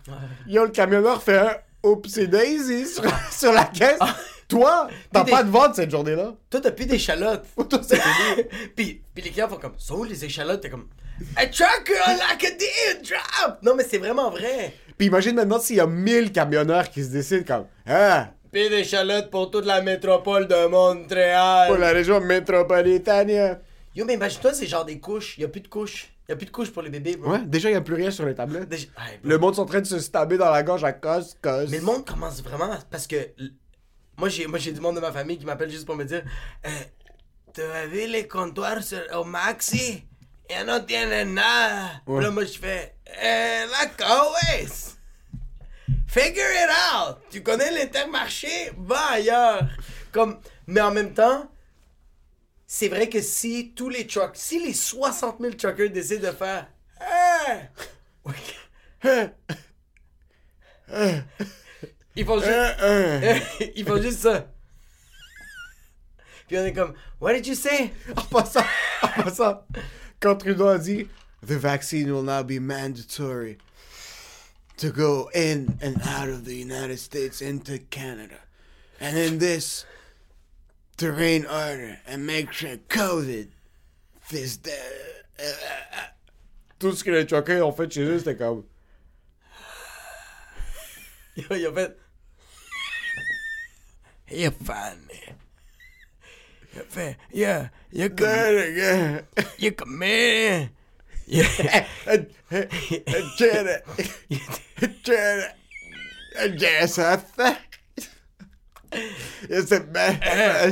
[0.48, 4.00] Yo, le camionneur fait un oopsie daisy sur, sur la caisse.
[4.48, 6.34] Toi, t'as Puis pas des- de vente cette journée-là.
[6.50, 7.46] Toi, t'as plus d'échalotes.
[7.70, 8.44] Toi, c'est fini.
[8.76, 10.62] puis, puis les clients font comme, sont où les échalotes?
[10.62, 10.88] T'es comme,
[11.36, 12.66] a truck, a Lackady,
[13.04, 13.58] drop!
[13.64, 14.74] Non, mais c'est vraiment vrai.
[14.98, 19.30] Puis imagine maintenant s'il y a 1000 camionneurs qui se décident comme Ah, Puis d'échalotes
[19.30, 21.68] pour toute la métropole de Montréal.
[21.68, 23.60] pour la région métropolitaine.
[23.96, 25.38] Yo, mais imagine-toi, c'est genre des couches.
[25.38, 26.10] Y a plus de couches.
[26.30, 27.32] Y a plus de couches pour les bébés, bro.
[27.32, 28.68] Ouais, déjà, il n'y a plus rien sur les tablettes.
[28.70, 29.20] Déjà- Ouais.
[29.24, 31.70] Le monde est en train de se stabber dans la gorge à cause, cause.
[31.72, 33.16] Mais le monde commence vraiment à- parce que
[34.18, 36.24] moi j'ai moi j'ai du monde de ma famille qui m'appelle juste pour me dire
[36.66, 36.70] euh,
[37.54, 40.04] Tu as vu les comptoirs sur, au Maxi?
[40.50, 42.02] Et no tienen nada.
[42.06, 44.66] Puis Là moi je fais euh, D'accord, ouais.
[46.18, 47.20] Figure it out.
[47.30, 48.72] Tu connais l'intermarché?
[48.76, 49.68] Va ailleurs.
[50.12, 51.48] Comme mais en même temps
[52.66, 56.68] c'est vrai que si tous les trucks, si les 60 000 truckers décident de faire!
[58.26, 59.34] Ouais.
[62.16, 63.72] Ils font juste.
[63.76, 64.52] Ils font juste ça.
[66.48, 67.94] Puis on est comme, What did you say?
[68.16, 68.66] En passant,
[69.02, 69.66] en passant,
[70.20, 71.08] quand Trudeau a dit
[71.46, 73.60] The vaccine will now be mandatory
[74.78, 78.38] to go in and out of the United States into Canada.
[79.00, 79.86] And in this,
[80.98, 83.50] to reign order and make sure COVID
[84.32, 85.24] is there.
[86.80, 88.64] Tout ce que les truckers ont fait chez eux, c'était comme.
[91.36, 91.98] Ils ont fait.
[94.30, 95.34] You're funny.
[96.74, 99.24] Il a fait, yeah, you're com- There
[99.58, 100.70] you're comedian.
[101.28, 101.86] Yeah.
[103.38, 103.86] Janet.
[105.04, 105.56] Janet.
[106.58, 107.58] Yes, I think.
[109.50, 110.20] It's a man.
[110.24, 110.72] Eh,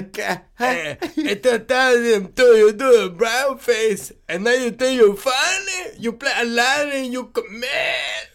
[0.59, 5.97] At the time, do you do a brown face, and now you think you're funny?
[5.99, 8.29] You play a line and you commit.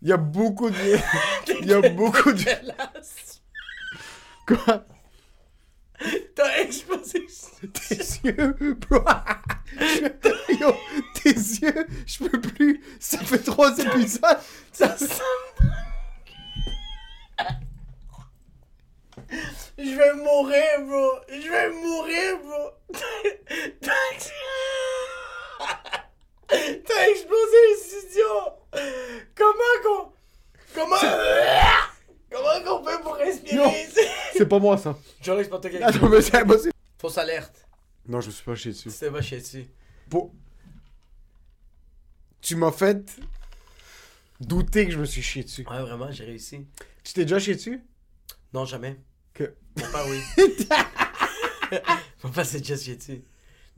[0.00, 1.00] Il y a beaucoup de.
[1.60, 2.54] Il y a beaucoup de.
[4.46, 4.84] Quoi?
[6.34, 7.26] T'as explosé.
[7.72, 9.00] Tes yeux, bro.
[10.60, 10.74] Yo,
[11.14, 12.80] tes yeux, je peux plus.
[13.00, 14.38] Ça fait trois épisodes.
[14.72, 15.22] Ça sent.
[19.76, 21.10] Je vais mourir, bro.
[21.28, 22.70] Je vais mourir, bro.
[26.86, 28.30] T'as explosé le studio.
[29.34, 30.12] Comment qu'on.
[30.74, 30.96] Comment.
[32.30, 34.00] Comment qu'on fait pour respirer ici?
[34.36, 34.96] C'est pas moi, ça.
[35.22, 36.72] C'est pas toi qui Attends, mais c'est impossible.
[36.98, 37.66] Fausse alerte.
[38.06, 38.90] Non, je me suis pas chié dessus.
[38.90, 39.66] C'était pas chier dessus.
[40.10, 40.32] Pour-
[42.40, 43.10] Tu m'as fait
[44.40, 45.66] douter que je me suis chié dessus.
[45.70, 46.66] Ouais, vraiment, j'ai réussi.
[47.04, 47.82] Tu t'es déjà chié dessus?
[48.52, 48.96] Non, jamais.
[49.34, 49.54] Que...
[49.76, 50.20] Mon père, oui.
[52.24, 53.22] Mon père s'est déjà chié dessus.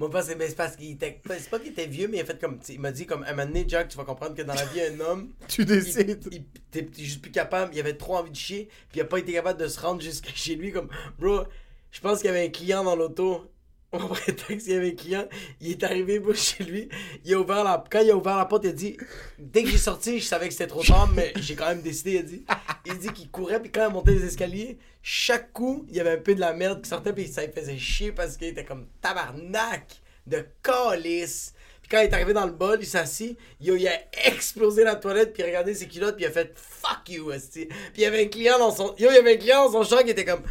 [0.00, 1.20] Mon père, c'est mais c'est parce qu'il était.
[1.28, 2.58] C'est pas qu'il était vieux, mais il a fait comme.
[2.70, 4.64] Il m'a dit, comme, à un moment donné, Jack, tu vas comprendre que dans la
[4.64, 5.28] vie, un homme.
[5.48, 6.26] Tu décides.
[6.32, 7.74] Il, t'es t'es juste plus capable.
[7.74, 8.70] Il avait trop envie de chier.
[8.90, 10.72] Puis il a pas été capable de se rendre jusqu'à chez lui.
[10.72, 11.42] Comme, bro,
[11.90, 13.44] je pense qu'il y avait un client dans l'auto.
[13.92, 15.26] Au prétexte qu'il y avait client,
[15.60, 16.88] il est arrivé chez lui,
[17.24, 17.82] il a ouvert la...
[17.90, 18.96] quand il a ouvert la porte, il a dit
[19.36, 22.12] Dès que j'ai sorti, je savais que c'était trop tard, mais j'ai quand même décidé,
[22.12, 22.44] il a dit.
[22.86, 26.12] Il dit qu'il courait, puis quand il montait les escaliers, chaque coup, il y avait
[26.12, 28.64] un peu de la merde qui sortait, puis ça lui faisait chier parce qu'il était
[28.64, 31.54] comme tabarnak de calice.
[31.82, 33.98] Puis quand il est arrivé dans le bol, il s'est assis, il a, il a
[34.26, 37.32] explosé la toilette, puis il a regardé ses culottes, puis il a fait fuck you,
[37.32, 37.66] esti.
[37.66, 38.94] Puis il y avait un client dans son.
[38.98, 40.42] Yo, il y avait un client dans son champ qui était comme.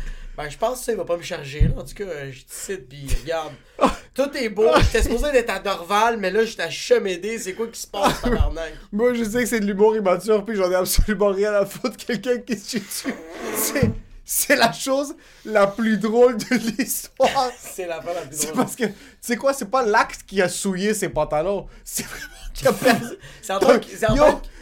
[0.42, 1.82] Ben, je pense que ça, il va pas me charger, là.
[1.82, 3.52] En tout cas, euh, je te cite, puis regarde.
[4.14, 4.68] Tout est beau.
[4.84, 7.38] J'étais supposé d'être à Dorval, mais là, j'étais à Chemédé.
[7.40, 8.72] C'est quoi qui se passe, tabarnak?
[8.94, 11.98] Moi, je sais que c'est de l'humour immature, puis j'en ai absolument rien à foutre.
[11.98, 13.14] Quelqu'un qui se dessus.
[13.54, 13.92] C'est,
[14.24, 17.52] c'est la chose la plus drôle de l'histoire.
[17.60, 18.58] C'est la fin la plus C'est drôle.
[18.64, 21.68] parce que, tu sais quoi, c'est pas l'acte qui a souillé ses pantalons.
[21.84, 23.08] C'est vraiment qu'il a perdu.
[23.42, 24.08] C'est en c'est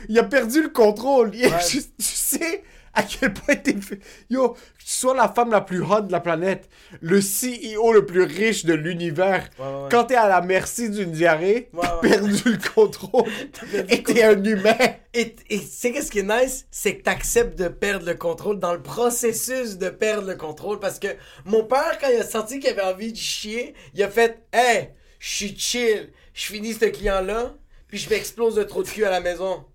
[0.09, 1.31] il a perdu le contrôle.
[1.35, 1.59] Il- Ouais.
[1.69, 2.63] je- tu sais
[2.97, 3.73] à quel point t'es.
[3.79, 6.67] fait- Yo, que tu sois la femme la plus hot de la planète,
[7.01, 9.49] le CEO le plus riche de l'univers.
[9.59, 9.87] Ouais, ouais, ouais.
[9.91, 13.29] Quand t'es à la merci d'une diarrhée, t'as perdu le contrôle.
[13.71, 14.75] perdu et t'es un humain.
[15.13, 16.65] Et et tu sais qu'est-ce qui est nice?
[16.71, 20.79] C'est que t'acceptes de perdre le contrôle dans le processus de perdre le contrôle.
[20.79, 21.07] Parce que
[21.45, 24.89] mon père, quand il a senti qu'il avait envie de chier, il a fait Hey,
[25.19, 27.55] je suis chill, je finis ce client-là,
[27.87, 29.65] puis je m'explose de trop de cul à la maison.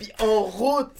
[0.00, 0.90] Puis en route,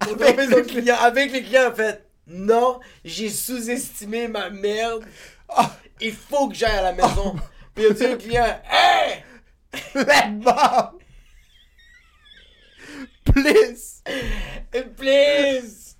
[0.00, 5.04] Avec dropper le client, avec les clients, a fait Non, j'ai sous-estimé ma merde.
[5.48, 5.76] Ah.
[6.00, 7.36] Il faut que j'aille à la maison.
[7.74, 9.24] Puis il a dit au client Hey!
[9.94, 10.98] Let mom.
[13.24, 14.02] Please.
[14.96, 15.96] Please!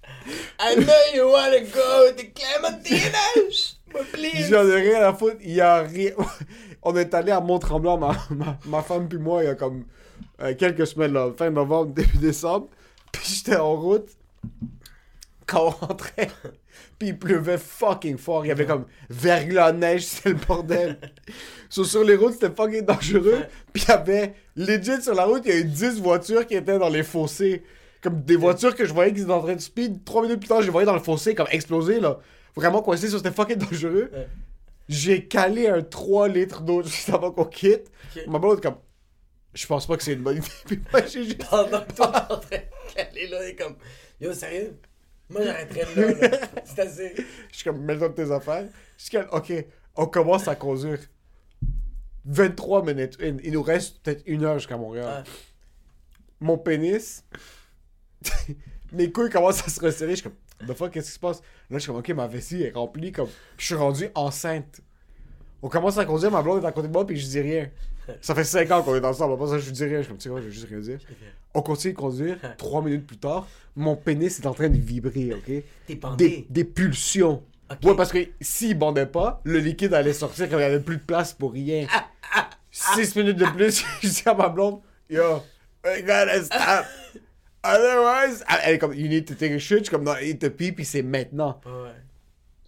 [0.58, 3.76] I know you wanna go to Clementinas!
[3.92, 4.48] But please!
[4.48, 5.36] J'en ai rien à foutre.
[5.40, 6.12] Il y a rien.
[6.82, 9.84] On est allé à Mont-Tremblant, ma, ma, ma femme puis moi, il y a comme
[10.42, 12.68] euh, quelques semaines, là, fin novembre, début décembre.
[13.14, 14.08] Puis j'étais en route.
[15.46, 16.30] Quand on rentrait,
[16.98, 18.46] puis il pleuvait fucking fort.
[18.46, 20.98] Il y avait comme verglas de neige, c'était le bordel.
[21.68, 23.42] So, sur les routes, c'était fucking dangereux.
[23.72, 26.54] Puis il y avait, legit sur la route, il y a eu 10 voitures qui
[26.54, 27.64] étaient dans les fossés.
[28.00, 30.04] Comme des voitures que je voyais qui étaient en train de speed.
[30.04, 32.20] Trois minutes plus tard, je les voyais dans le fossé, comme exploser, là.
[32.54, 34.10] Vraiment coincé, c'était fucking dangereux.
[34.88, 37.90] J'ai calé un 3 litres d'eau juste avant qu'on quitte.
[38.16, 38.22] Ok.
[38.28, 38.76] Ma blonde comme,
[39.54, 40.46] je pense pas que c'est une bonne idée.
[40.66, 41.48] Puis moi, j'ai juste...
[41.48, 43.76] Pendant que toi, t'es en train de caler là, et comme,
[44.20, 44.76] yo, sérieux?
[45.30, 46.38] Moi, j'arrêterais là, là.
[46.64, 47.14] C'est assez.
[47.50, 48.66] Je suis comme, mets-toi de tes affaires.
[48.98, 49.52] Je suis comme, ok,
[49.96, 50.98] on commence à conduire.
[52.26, 53.18] 23 minutes.
[53.20, 53.36] in.
[53.42, 55.24] Il nous reste peut-être une heure jusqu'à Montréal.
[55.24, 55.32] Ouais.
[56.40, 57.24] Mon pénis,
[58.92, 60.10] mes couilles commencent à se resserrer.
[60.10, 61.40] Je suis comme, the fuck, qu'est-ce qui se passe?
[61.70, 63.12] Là, je suis comme, ok, ma vessie est remplie.
[63.12, 64.80] Comme, je suis rendu enceinte.
[65.62, 67.70] On commence à conduire, ma blonde est à côté de moi, puis je dis rien.
[68.20, 69.34] Ça fait 5 ans qu'on est ensemble.
[69.34, 70.02] Après ça, je dis rien.
[70.02, 70.98] Je tu sais quoi, je vais juste rien dire.
[71.54, 72.36] On continue de conduire.
[72.58, 75.44] 3 minutes plus tard, mon pénis est en train de vibrer, ok?
[75.46, 76.46] T'es Des, bandé.
[76.50, 77.42] des pulsions.
[77.70, 77.78] Ok.
[77.84, 80.98] Ouais, parce que s'il bandait pas, le liquide allait sortir quand il y avait plus
[80.98, 81.86] de place pour rien.
[82.34, 85.40] Ah, 6 minutes de plus, je dis à ma blonde, yo,
[85.84, 86.84] we gotta stop.
[87.64, 89.78] Otherwise, elle est comme, you need to take a shit.
[89.78, 91.60] Je suis comme, non, il te pee, puis c'est maintenant.
[91.64, 91.92] Ouais,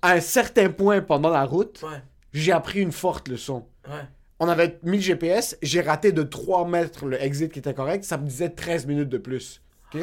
[0.00, 2.00] À un certain point pendant la route, ouais,
[2.32, 3.66] j'ai appris une forte leçon.
[3.88, 3.94] ouais.
[4.38, 8.04] On avait mis le GPS, j'ai raté de 3 mètres le exit qui était correct,
[8.04, 9.62] ça me disait 13 minutes de plus.
[9.94, 10.02] OK?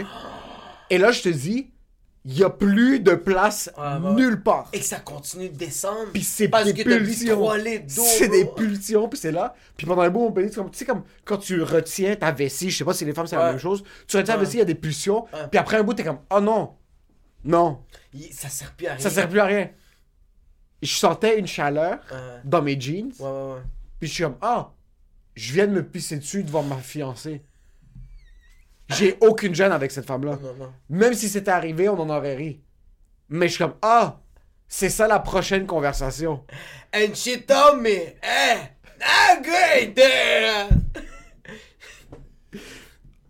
[0.90, 1.72] Et là, je te dis,
[2.26, 3.70] il y a plus de place
[4.16, 4.70] nulle part.
[4.74, 6.12] Et que ça continue de descendre.
[6.14, 7.36] Puis c'est parce des pulsions.
[7.36, 8.04] 3 litres d'eau.
[8.06, 9.54] C'est des pulsions, puis c'est là.
[9.78, 12.72] Puis pendant un bout, pénis, c'est comme, tu sais, comme quand tu retiens ta vessie,
[12.72, 14.46] je sais pas si les femmes c'est la même chose, tu retiens ta Ouais.
[14.46, 15.48] vessie, il y a des pulsions, Ouais.
[15.52, 16.74] puis après un bout, t'es comme, oh non,
[17.44, 17.82] non,
[18.32, 19.00] Ça sert plus à rien.
[19.00, 19.70] ça sert plus à rien.
[20.82, 22.00] Je sentais une chaleur
[22.46, 23.32] dans mes jeans, ouais, ouais.
[23.54, 23.62] ouais.
[24.04, 24.74] Puis je suis comme, ah,
[25.34, 27.42] je viens de me pisser dessus devant ma fiancée.
[28.90, 30.38] J'ai aucune gêne avec cette femme-là.
[30.90, 32.62] Même si c'était arrivé, on en aurait ri.
[33.30, 34.20] Mais je suis comme, ah,
[34.68, 36.44] c'est ça la prochaine conversation.
[36.94, 38.58] And she told me, eh,
[39.02, 40.68] ah, great there.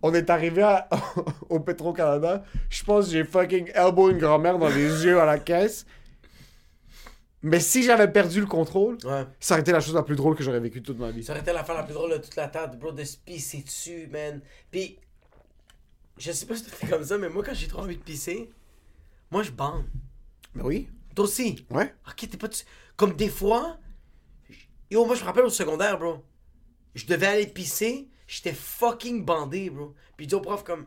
[0.02, 0.88] On est arrivé à-
[1.48, 2.42] au Petro-Canada.
[2.68, 5.86] Je pense que j'ai fucking elbow une grand-mère dans les yeux à la caisse.
[7.46, 9.26] Mais si j'avais perdu le contrôle, Ouais.
[9.38, 11.22] ça aurait été la chose la plus drôle que j'aurais vécue toute ma vie.
[11.22, 13.58] Ça aurait été l'affaire la plus drôle de toute la table, bro, de se pisser
[13.62, 14.40] dessus, man.
[14.70, 14.98] Puis,
[16.16, 18.50] je sais pas si t'es comme ça, mais moi, quand j'ai trop envie de pisser,
[19.30, 19.84] moi, je bande.
[20.54, 20.88] Mais oui.
[21.14, 21.66] Toi aussi.
[21.70, 21.94] Ouais.
[22.08, 22.48] Ok, t'es pas...
[22.48, 22.64] tu-
[22.96, 23.76] Comme des fois...
[24.90, 26.24] Yo, moi, je me rappelle au secondaire, bro.
[26.94, 29.94] Je devais aller pisser, j'étais fucking bandé, bro.
[30.16, 30.86] Puis dis au prof comme...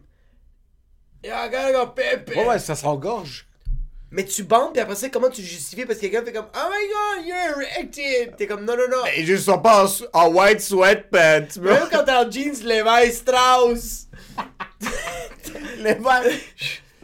[1.23, 2.35] Yo, I gotta go pee, pee.
[2.39, 3.47] Ouais, ouais, ça s'engorge.
[4.09, 5.85] Mais tu bandes, puis après ça, comment tu justifies?
[5.85, 6.47] Parce que quelqu'un fait comme...
[6.55, 8.35] Oh my god, you're erected!
[8.37, 9.05] T'es comme, non, non, non.
[9.15, 11.59] Et je sors pas en, en white sweatpants.
[11.59, 11.73] bro.
[11.73, 14.07] Même quand t'es en jeans, Levi Strauss.
[15.77, 16.39] Levi.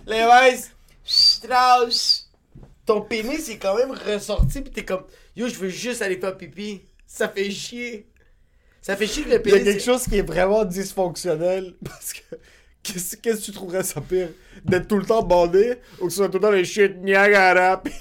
[0.07, 0.63] Levi
[1.03, 2.29] Strauss.
[2.85, 5.03] Ton pénis est quand même ressorti, pis t'es comme,
[5.35, 6.83] yo, je veux juste aller faire pipi.
[7.07, 8.07] Ça fait chier.
[8.81, 9.63] Ça fait chier que le Il y a pénis.
[9.73, 11.75] quelque chose qui est vraiment dysfonctionnel.
[11.85, 12.35] Parce que.
[12.83, 14.29] Qu'est-ce que tu trouverais ça pire?
[14.65, 17.81] D'être tout le temps bandé ou que tu sois tout le temps les shit Niagara
[17.83, 17.91] pis-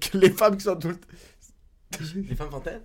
[0.00, 1.08] que les femmes qui sont tout le temps.
[2.28, 2.82] Les femmes fontaines?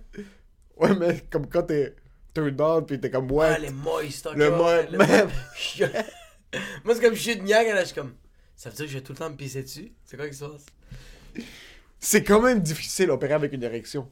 [0.76, 1.94] Ouais, mais comme quand t'es
[2.32, 3.46] turned on pis t'es comme ouais.
[3.54, 5.26] Ah, les moist, Le ouais, mo- ouais, le même.
[5.26, 5.86] mo-
[6.84, 8.14] Moi, c'est comme de Niagara, je suis comme,
[8.54, 9.92] ça veut dire que je vais tout le temps me pisser dessus?
[10.04, 10.64] C'est quoi qui se passe?
[11.98, 14.10] C'est quand même difficile d'opérer avec une érection.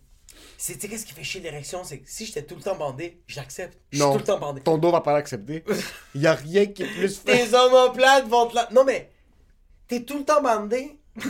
[0.56, 1.84] C'est, tu sais, qu'est-ce qui fait chier l'érection?
[1.84, 3.78] C'est que si j'étais tout le temps bandé, j'accepte.
[3.90, 4.60] Je suis tout le temps bandé.
[4.60, 5.64] Ton dos va pas l'accepter.
[6.14, 7.46] Y a rien qui est plus fait.
[7.48, 8.68] Tes omoplates vont te la...
[8.72, 9.10] Non, mais
[9.88, 10.98] t'es tout le temps bandé.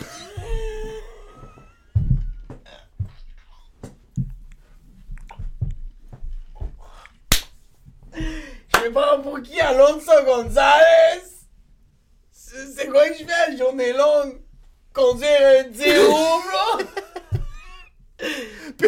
[8.74, 11.22] Je vais prendre pour qui Alonso Gonzalez?
[12.30, 14.40] C'est c'est quoi que je fais la journée longue?
[14.92, 16.03] Conduire un 10 roues, bro?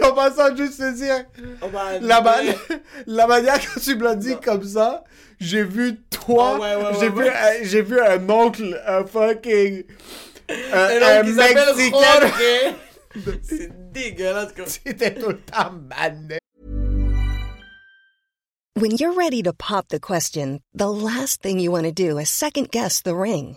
[0.00, 1.24] Puis en passant, juste te dire,
[1.62, 1.66] Oh,
[2.00, 2.36] la, ma-
[3.06, 5.04] la manière que tu me l'as dit comme ça,
[5.40, 9.84] j'ai vu toi, ouais, ouais, j'ai ouais, vu, j'ai vu un oncle, un fucking,
[10.48, 11.90] un, Un Mexicain.
[11.90, 12.74] Jorge.
[13.42, 14.66] C'est dégueulasse, comme...
[14.66, 16.38] C'était tout le temps mané.
[18.78, 22.28] When you're ready to pop the question, the last thing you want to do is
[22.28, 23.56] second guess the ring.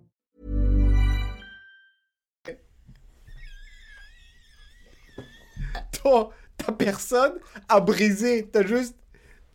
[5.91, 7.33] Toi, ta personne
[7.69, 8.47] a brisé.
[8.51, 8.95] T'as juste.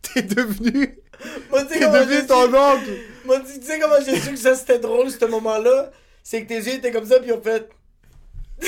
[0.01, 0.99] T'es devenu.
[1.49, 2.97] Moi, T'es devenu ton su- oncle.
[3.25, 5.91] Moi, tu sais comment j'ai su que ça c'était drôle, ce moment-là?
[6.23, 7.69] C'est que tes yeux étaient comme ça, puis ils ont fait.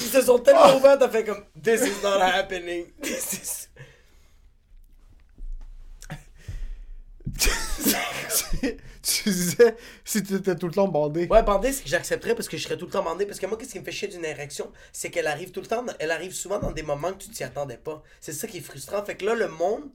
[0.00, 1.42] Ils se sont tellement ouverts, t'as fait comme.
[1.62, 2.86] This is not happening.
[3.02, 3.68] This is.
[9.24, 11.26] tu disais, si tu étais tout le temps bandé.
[11.26, 13.26] Ouais, bandé, c'est que j'accepterais parce que je serais tout le temps bandé.
[13.26, 14.72] Parce que moi, qu'est-ce qui me fait chier d'une érection?
[14.92, 17.44] C'est qu'elle arrive tout le temps, elle arrive souvent dans des moments que tu t'y
[17.44, 18.02] attendais pas.
[18.20, 19.04] C'est ça qui est frustrant.
[19.04, 19.90] Fait que là, le monde,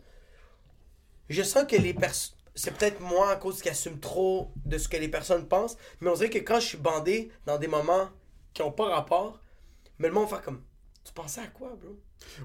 [1.29, 2.35] je sens que les personnes.
[2.53, 5.77] C'est peut-être moi à cause qui assume trop de ce que les personnes pensent.
[6.01, 8.09] Mais on dirait que quand je suis bandé dans des moments
[8.53, 9.39] qui ont pas rapport,
[9.97, 10.63] mais le monde faire comme.
[11.03, 11.97] Tu pensais à quoi, bro?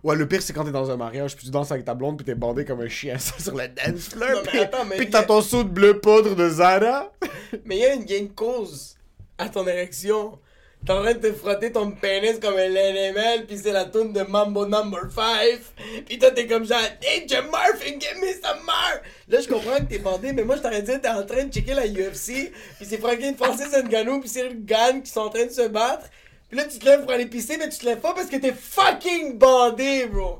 [0.02, 2.16] Ouais, le pire, c'est quand t'es dans un mariage, puis tu danses avec ta blonde,
[2.16, 4.30] puis t'es bandé comme un chien sur le dance floor.
[4.30, 7.12] Non, mais puis, attends, mais puis t'as a- ton saut de bleu poudre de Zara.
[7.64, 8.96] Mais il y, a une- il y a une cause
[9.38, 10.38] à ton érection.
[10.84, 14.12] T'es en train de te frotter ton pénis comme un LML, pis c'est la tune
[14.12, 16.04] de Mambo Number 5.
[16.06, 19.00] Pis toi, t'es comme genre, hey, Jim Murphy, give me some more.
[19.28, 21.52] Là, je comprends que t'es bandé, mais moi, je t'aurais dit, t'es en train de
[21.52, 22.52] checker la UFC.
[22.78, 26.06] Pis c'est Franklin Francis Ngannou pis Cyril Gann qui sont en train de se battre.
[26.54, 28.52] Là, tu te lèves pour aller pisser, mais tu te lèves pas parce que t'es
[28.52, 30.38] fucking bandé, bro.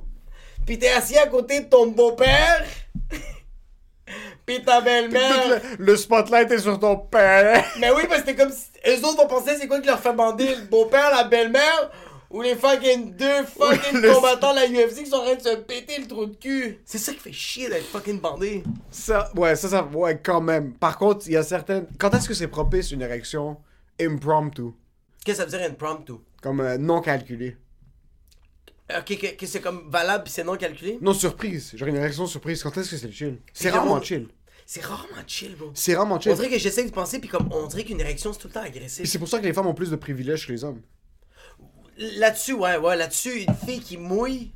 [0.66, 2.64] Pis t'es assis à côté de ton beau-père.
[4.46, 5.60] pis ta belle-mère.
[5.78, 7.64] Le, le spotlight est sur ton père.
[7.80, 10.00] Mais oui, parce que c'est comme si eux autres vont penser c'est quoi qui leur
[10.00, 11.90] fait bander le beau-père, la belle-mère
[12.30, 15.40] ou les fucking deux fucking Le- combattants de la UFC qui sont en train de
[15.42, 16.80] se péter le trou de cul.
[16.84, 18.64] C'est ça qui fait chier d'être fucking bandé.
[18.90, 20.72] Ça, ouais, ça, ça, ouais, quand même.
[20.74, 21.86] Par contre, il y a certaines.
[21.98, 23.56] Quand est-ce que c'est propice une érection?
[24.00, 24.72] Impromptu?
[25.24, 26.12] Qu'est-ce que ça veut dire impromptu?
[26.42, 27.56] Comme euh, non calculée.
[28.90, 30.98] Ok, que, que c'est comme valable pis c'est non calculé?
[31.00, 31.72] Non surprise.
[31.74, 32.62] Genre une érection surprise.
[32.62, 33.38] Quand est-ce que c'est le chill?
[33.54, 34.28] C'est rarement chill.
[34.66, 35.70] C'est rarement chill, bro.
[35.74, 36.34] C'est rarement On chill.
[36.34, 38.62] dirait que j'essaie de penser pis comme on dirait qu'une érection c'est tout le temps
[38.62, 39.08] agressif.
[39.08, 40.82] c'est pour ça que les femmes ont plus de privilèges que les hommes.
[41.96, 44.52] Là-dessus, ouais, ouais, là-dessus, une fille qui mouille.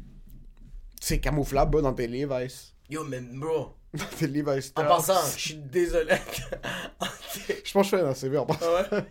[1.00, 2.74] C'est camouflable, bas, dans tes Levi's.
[2.90, 4.72] Yo, mais bro, Dans tes Levi's.
[4.76, 6.16] en passant, je suis désolé.
[7.64, 8.72] Je pense que je fais un CV en passant.
[8.74, 9.04] Ouais?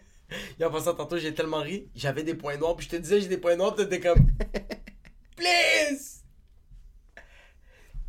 [0.60, 1.90] Et en passant, tantôt, j'ai tellement ri.
[1.96, 4.20] J'avais des points noirs, puis je te disais, j'ai des points noirs, t'étais comme.
[5.36, 6.24] Please!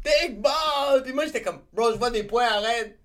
[0.02, 1.02] Take ball!
[1.04, 2.98] Puis moi, j'étais comme, bro, je vois des points, arrête!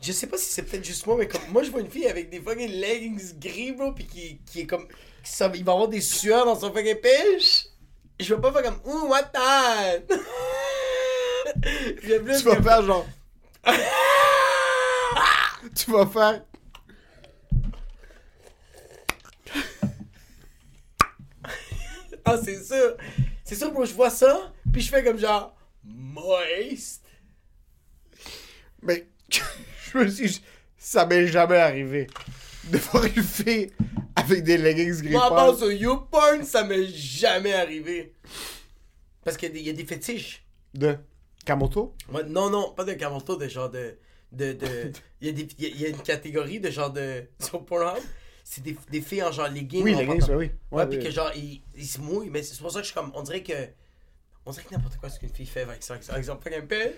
[0.00, 2.08] Je sais pas si c'est peut-être juste moi, mais comme, moi, je vois une fille
[2.08, 4.88] avec des fucking leggings gris, bro, puis qui, qui est comme.
[5.22, 7.66] qui ça, il va avoir des sueurs dans son fucking pêche.
[8.18, 9.30] Je veux pas faire comme, ouh, what
[12.02, 13.06] vais plus Tu vas faire genre.
[15.76, 16.42] tu vas faire.
[22.24, 22.96] Ah, c'est sûr.
[23.44, 25.54] C'est sûr, bro, je vois ça, puis je fais comme genre,
[25.84, 27.02] moist.
[28.82, 29.06] Mais
[29.92, 30.40] je me suis.
[30.76, 32.06] Ça m'est jamais arrivé.
[32.64, 33.70] De voir une fille
[34.14, 35.36] avec des leggings gris Moi, pâle.
[35.36, 38.12] part sur YouPorn, ça m'est jamais arrivé.
[39.24, 40.44] Parce qu'il y a des- il y a des fétiches.
[40.74, 40.96] De
[41.44, 41.94] Kamoto?
[42.12, 43.96] Ouais, non, non, pas de Kamoto, de genre de.
[44.32, 47.24] de, de il, y a des, il y a une catégorie de genre de.
[47.40, 48.02] Sur Pornhub,
[48.44, 49.82] c'est des, des filles en genre leggings.
[49.84, 50.50] Oui, leggings, oui.
[50.70, 51.04] Ouais, puis oui.
[51.04, 53.10] que genre, ils, ils se mouillent, mais c'est pour ça que je suis comme.
[53.14, 53.52] On dirait que.
[54.44, 55.94] On dirait que n'importe quoi ce qu'une fille fait avec ça.
[56.08, 56.94] Par exemple, fucking pelle.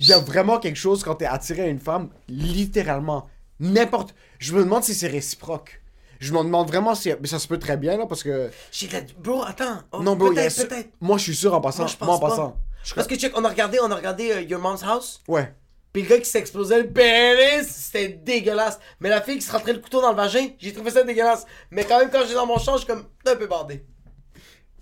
[0.00, 3.28] Il y a vraiment quelque chose quand t'es attiré à une femme, littéralement.
[3.60, 4.14] N'importe.
[4.38, 5.80] Je me demande si c'est réciproque.
[6.20, 7.12] Je me demande vraiment si.
[7.20, 8.50] Mais ça se peut très bien, là, parce que.
[8.72, 9.00] J'ai la.
[9.18, 9.82] Bro, attends.
[9.92, 10.90] Oh, non, bro, peut-être, peut-être.
[11.00, 11.82] Moi, je suis sûr en passant.
[11.84, 12.28] Moi, je pense Moi, en pas.
[12.30, 12.60] passant.
[12.94, 15.22] Parce que check, on a regardé, on a regardé euh, Your Mom's House.
[15.28, 15.52] Ouais.
[15.96, 18.78] Puis le gars qui s'explosait le pénis, c'était dégueulasse.
[19.00, 21.46] Mais la fille qui se rentrait le couteau dans le vagin, j'ai trouvé ça dégueulasse.
[21.70, 23.82] Mais quand même, quand j'étais dans mon champ, je suis comme un peu bardé.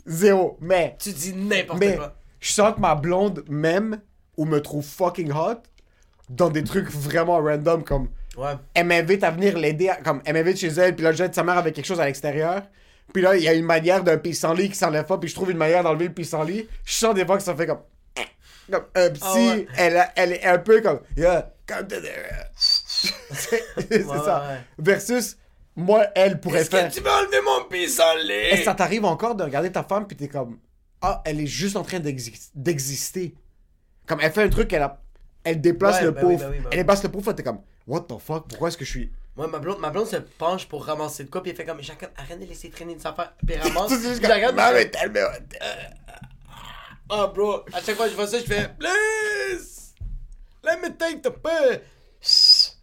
[0.06, 0.56] Zéro.
[0.60, 0.96] Mais.
[0.98, 1.94] Tu dis n'importe Mais.
[1.94, 2.16] quoi.
[2.40, 4.00] Je sens que ma blonde m'aime
[4.36, 5.62] ou me trouve fucking hot
[6.30, 8.08] dans des trucs vraiment random comme.
[8.36, 8.54] Ouais.
[8.74, 11.36] Elle m'invite à venir l'aider, à- comme elle m'invite chez elle, puis là, je jette
[11.36, 12.62] sa mère avec quelque chose à l'extérieur.
[13.12, 15.52] Puis là, il y a une manière d'un pissenlit qui s'enlève pas, puis je trouve
[15.52, 16.66] une manière d'enlever le pissenlit.
[16.84, 17.82] Je sens des fois que ça fait comme.
[18.70, 19.20] Comme un petit.
[19.22, 19.66] Ah ouais.
[19.76, 21.00] elle, elle est un peu comme.
[21.16, 22.08] Yeah, come to the-
[22.56, 24.46] c'est Ouais, ça.
[24.48, 24.58] ouais.
[24.78, 25.36] Versus,
[25.76, 26.88] moi, elle pourrait Est-ce faire.
[26.88, 28.64] que tu veux enlever mon Et pissenlit?
[28.64, 30.58] ça t'arrive encore de regarder ta femme, puis t'es comme.
[31.02, 33.34] Ah, elle est juste en train d'exis- d'exister?
[34.06, 35.02] Comme elle fait un truc, elle, a...
[35.44, 36.32] elle déplace Ouais, le oui, pauvre.
[36.50, 36.76] oui, bah elle oui.
[36.76, 37.60] déplace le pauvre, t'es comme.
[37.86, 39.12] What the fuck, pourquoi est-ce que je suis.
[39.36, 41.82] Moi, ma blonde, ma blonde se penche pour ramasser de quoi, puis elle fait comme,
[41.82, 43.34] Jacques, arrête de laisser traîner une affaire.
[43.46, 43.88] Puis elle ramasse.
[44.20, 45.20] Tu regarde, mais tellement.
[47.10, 49.94] Ah, bro, à chaque fois que je vois ça, je fais, please,
[50.64, 52.78] let me take the piss.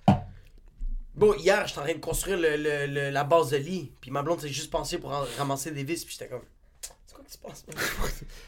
[1.15, 3.91] Bon, hier, j'étais en train de construire le, le- le- la base de lit.
[3.99, 6.05] Puis ma blonde s'est juste pensée pour en- ramasser des vis.
[6.05, 6.43] Puis j'étais comme.
[6.82, 7.65] C'est quoi qui se passe?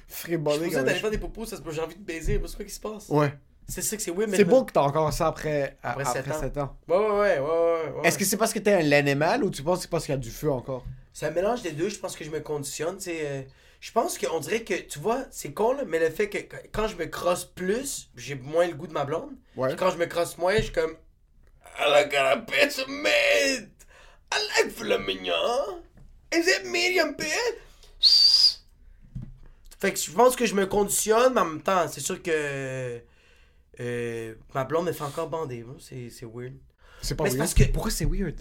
[0.09, 2.41] Je Fribonné comme d'aller un faire des popos, ça se peut, j'ai envie de baiser.
[2.47, 3.09] C'est quoi qui se passe?
[3.09, 3.33] Ouais.
[3.67, 4.37] C'est ça que c'est weird, mais.
[4.37, 6.39] C'est beau que t'as encore ça après, Après après, sept ans.
[6.39, 6.77] 7 ans.
[6.87, 7.91] Ouais, ouais, ouais, ouais, ouais.
[7.99, 8.07] ouais.
[8.07, 10.13] Est-ce que c'est parce que t'es un l'animal ou tu penses que c'est parce qu'il
[10.13, 10.85] y a du feu encore?
[11.11, 13.47] C'est un mélange des deux, je pense que je me conditionne, tu sais.
[13.83, 16.69] Je pense qu'on dirait que, tu vois, c'est con, là, mais le fait que qu-
[16.71, 19.35] quand je me crosse plus, j'ai moins le goût de ma blonde.
[19.57, 19.75] Ouais.
[19.75, 20.95] Quand je me crosse moins, je suis comme.
[21.77, 23.69] I like a bit of meat.
[24.31, 25.81] I like filet mignon.
[26.33, 28.47] Is it medium bit?
[29.79, 33.01] Fait que je pense que je me conditionne, mais en même temps, c'est sûr que.
[33.81, 36.53] euh, ma blonde me fait encore bander, c'est c'est weird.
[37.01, 37.49] C'est pas Mais c'est weird.
[37.49, 38.35] parce que- Pourquoi c'est weird?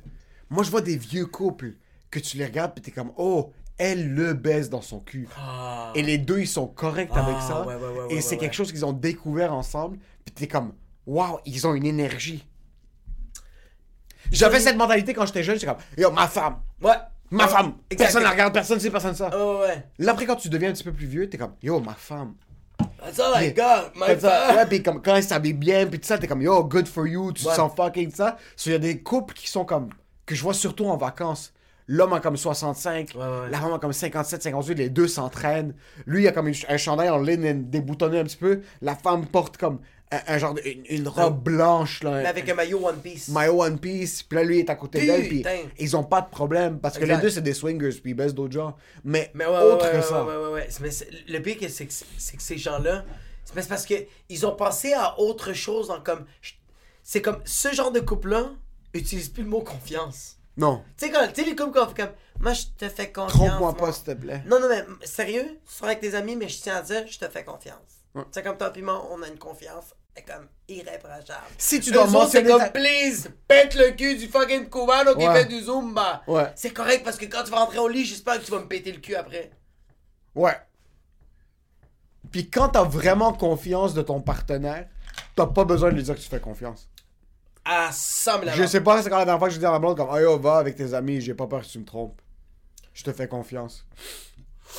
[0.50, 1.72] Moi, je vois des vieux couples
[2.12, 3.52] que tu les regardes pis t'es comme, oh,
[3.84, 5.28] elle le baise dans son cul.
[5.36, 5.90] Ah.
[5.96, 7.66] Et les deux, ils sont corrects avec Ah, ça.
[7.66, 9.98] ouais, ouais, ouais, et c'est quelque chose qu'ils ont découvert ensemble.
[10.24, 10.72] Puis t'es comme,
[11.06, 12.46] waouh, ils ont une énergie.
[14.30, 15.56] J'avais cette mentalité quand j'étais jeune.
[15.56, 16.92] J'étais comme, yo, ma femme, Ouais.
[17.30, 17.74] ma femme.
[17.90, 18.04] exact.
[18.06, 19.30] Personne la regarde, personne sait, personne ça.
[19.32, 19.84] Ah, ouais.
[19.98, 22.34] Là, après, quand tu deviens un petit peu plus vieux, t'es comme, yo, ma femme.
[23.04, 24.56] That's all I got, my femme.
[24.56, 27.06] ouais, puis comme quand elle s'habille bien, puis tout ça, t'es comme yo, good for
[27.06, 28.36] you, tu te sens fucking ça.
[28.56, 29.90] So, il y a des couples qui sont comme,
[30.24, 31.52] que je vois surtout en vacances.
[31.88, 33.50] L'homme a comme 65, Ouais, ouais.
[33.50, 35.74] la femme a comme 57, 58, les deux s'entraînent.
[36.06, 38.60] Lui, il a comme une- un chandail en ligne déboutonné un petit peu.
[38.80, 39.80] La femme porte comme
[40.12, 42.22] un, un genre de, une, une robe blanche, là.
[42.22, 43.28] Mais avec un maillot One Piece.
[43.28, 45.44] maillot One Piece, puis là, lui est à côté d'elle, puis
[45.78, 48.34] ils ont pas de problème, parce que les deux, c'est des swingers, puis ils baissent
[48.34, 48.76] d'autres gens.
[49.04, 49.96] Mais, Mais ouais, autre ouais, que
[50.52, 50.80] ouais, ça.
[50.80, 50.90] Mais
[51.34, 53.04] le pire, c'est que, que ces gens-là,
[53.44, 53.94] c'est parce que
[54.28, 56.24] ils ont pensé à autre chose comme.
[57.02, 58.52] C'est comme ce genre de couple-là
[58.94, 60.36] utilise plus le mot confiance.
[60.56, 62.10] Non, Tu sais, quand tu sais, qu'on fait comme.
[62.40, 63.32] Moi, je te fais confiance.
[63.32, 63.76] trompe-moi moi.
[63.76, 64.42] pas, s'il te plaît.
[64.46, 67.18] Non, non, mais sérieux, tu seras avec tes amis, mais je tiens à dire, je
[67.18, 67.78] te fais confiance.
[68.14, 68.24] Ouais.
[68.32, 71.40] C'est comme toi, puis moi, on a une confiance est comme irréprochable.
[71.56, 75.14] Si tu dois autres, c'est mentionner comme, ta- please, pète le cul du fucking cubano
[75.16, 75.32] qui Ouais.
[75.40, 76.22] fait du zumba.
[76.26, 76.52] Ouais.
[76.54, 78.66] C'est correct parce que quand tu vas rentrer au lit, j'espère que tu vas me
[78.68, 79.50] péter le cul après.
[80.34, 80.54] Ouais.
[82.30, 84.86] Puis quand t'as vraiment confiance de ton partenaire,
[85.34, 86.88] t'as pas besoin de lui dire que tu fais confiance.
[87.64, 89.66] Ah, ça me l'a Je sais pas, c'est quand la dernière fois que je dis
[89.66, 91.78] à ma blonde comme «Ah yo, va avec tes amis, j'ai pas peur que tu
[91.78, 92.20] me trompes.
[92.92, 93.86] Je te fais confiance.»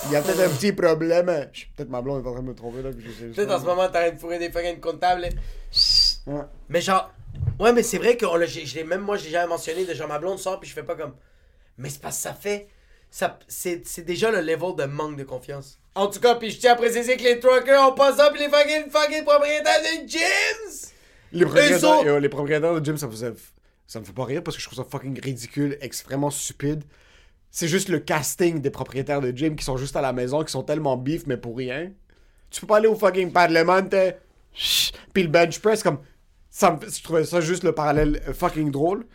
[0.06, 1.50] Il y a peut-être un petit problème.
[1.54, 2.90] je- Peut-être ma blonde est en train de me tromper là.
[2.92, 5.30] Peut-être en ce moment, t'as de fourrer des fucking comptables.
[6.26, 6.42] Ouais.
[6.68, 7.14] Mais genre,
[7.60, 8.26] ouais, mais c'est vrai que
[8.84, 11.14] même moi, j'ai jamais mentionné de genre ma blonde sort, puis je fais pas comme.
[11.78, 12.68] Mais c'est parce que ça fait.
[13.12, 15.78] ça C'est c'est déjà le level de manque de confiance.
[15.96, 18.40] En tout cas, puis je tiens à préciser que les truckers ont pas ça, puis
[18.40, 20.90] les fucking, fucking propriétaires de gyms!
[21.34, 23.34] Les propriétaires, yo, les propriétaires de gym, ça, faisait,
[23.88, 26.84] ça me fait pas rire parce que je trouve ça fucking ridicule, extrêmement stupide.
[27.50, 30.52] C'est juste le casting des propriétaires de gym qui sont juste à la maison, qui
[30.52, 31.92] sont tellement bif, mais pour rien.
[32.50, 33.82] Tu peux pas aller au fucking Parlement,
[35.14, 36.00] Puis le bench press, comme.
[36.50, 39.08] Ça me je trouvais ça juste le parallèle euh, fucking drôle.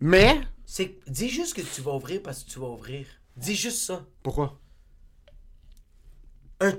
[0.00, 0.40] Mais.
[0.64, 0.96] C'est.
[1.06, 3.06] Dis juste que tu vas ouvrir parce que tu vas ouvrir.
[3.36, 4.04] Dis juste ça.
[4.22, 4.58] Pourquoi?
[6.60, 6.72] Un,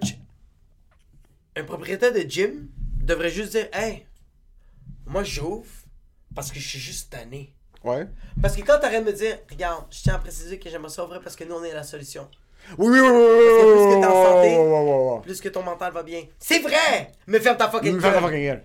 [1.55, 2.67] un propriétaire de gym
[3.01, 4.06] devrait juste dire Hey,
[5.07, 5.65] moi j'ouvre
[6.35, 7.53] parce que je suis juste tanné.
[7.83, 8.07] Ouais.
[8.41, 11.03] Parce que quand t'arrêtes de me dire Regarde, je tiens à préciser que j'aimerais ça
[11.03, 12.27] ouvrir parce que nous on est la solution.
[12.77, 15.21] Oui, oui, oui, oui, oui, plus que t'es en santé, oui, oui.
[15.23, 16.23] Plus que ton mental va bien.
[16.39, 18.29] C'est vrai Mais ferme ta fucking Mais ferme ta gueule.
[18.29, 18.63] fucking gueule.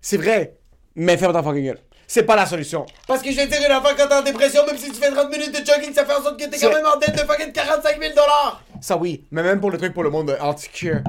[0.00, 0.56] C'est vrai,
[0.96, 1.78] mais ferme ta fucking gueule.
[2.06, 2.84] C'est pas la solution.
[3.06, 4.96] Parce que je vais te dire une affaire quand t'es en dépression, même si tu
[4.96, 7.12] fais 30 minutes de jogging, ça fait en sorte que t'es quand même en dette
[7.14, 10.36] de fucking 45 000 dollars Ça oui, mais même pour le truc pour le monde
[10.40, 11.00] anti-cure,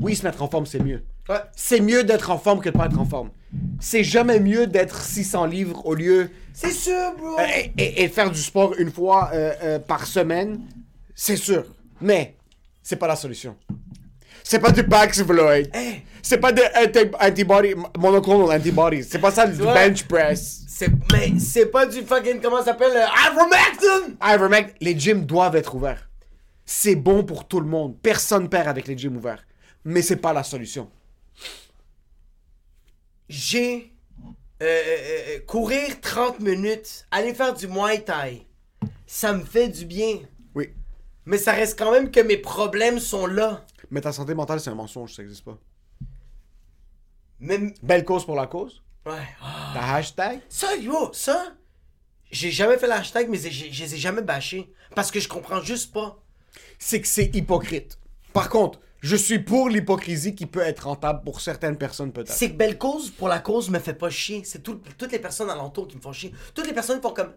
[0.00, 1.02] oui, se mettre en forme, c'est mieux.
[1.28, 1.40] Ouais.
[1.54, 3.30] C'est mieux d'être en forme que de pas être en forme.
[3.80, 7.44] C'est jamais mieux d'être 600 livres au lieu C'est sûr, bro euh,
[7.78, 10.60] et, faire du sport une fois euh, euh, par semaine.
[11.14, 11.64] C'est sûr,
[12.00, 12.36] mais
[12.82, 13.56] c'est pas la solution.
[14.44, 15.70] C'est pas du Paxlovid.
[15.74, 16.02] Hey.
[16.22, 19.04] C'est pas de anti- antibody monoclonal antibodies.
[19.04, 20.62] C'est pas ça du bench press.
[21.12, 22.40] Mais c'est pas du fucking.
[22.40, 24.14] Comment ça s'appelle Ivermectin?
[24.22, 26.08] Ivermectin, les gyms doivent être ouverts.
[26.64, 27.96] C'est bon pour tout le monde.
[28.02, 29.44] Personne perd avec les gyms ouverts.
[29.84, 30.88] Mais c'est pas la solution.
[33.28, 33.92] J'ai
[34.62, 38.46] euh, euh, euh, courir 30 minutes, aller faire du Muay Thai,
[39.06, 40.20] ça me fait du bien.
[40.54, 40.70] Oui.
[41.24, 43.64] Mais ça reste quand même que mes problèmes sont là.
[43.90, 45.58] Mais ta santé mentale, c'est un mensonge, ça existe pas.
[47.40, 47.74] Même.
[47.82, 48.82] Belle cause pour la cause.
[49.04, 49.12] Ouais.
[49.42, 49.72] Ah.
[49.74, 50.40] Ta hashtag.
[50.48, 51.52] Ça, yo, ça,
[52.30, 54.72] j'ai jamais fait l'hashtag, mais j'ai- je les ai jamais bâchés.
[54.94, 56.22] Parce que je comprends juste pas.
[56.78, 57.98] C'est que c'est hypocrite.
[58.32, 62.32] Par contre, je suis pour l'hypocrisie qui peut être rentable pour certaines personnes peut-être.
[62.32, 64.42] C'est que belle cause pour la cause me fait pas chier.
[64.44, 66.32] C'est tout- toutes les personnes alentour qui me font chier.
[66.54, 67.32] Toutes les personnes font comme.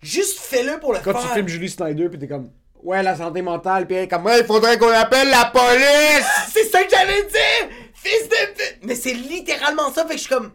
[0.00, 1.22] Juste fais-le pour le Quand faire.
[1.22, 2.50] tu filmes Julie Snyder puis t'es comme
[2.82, 6.26] ouais la santé mentale puis comme ouais il faudrait qu'on appelle la police.
[6.52, 7.76] C'est ça que j'allais dire!
[7.94, 8.78] Fils de pute!
[8.84, 10.52] Mais c'est littéralement ça, fait que je suis comme.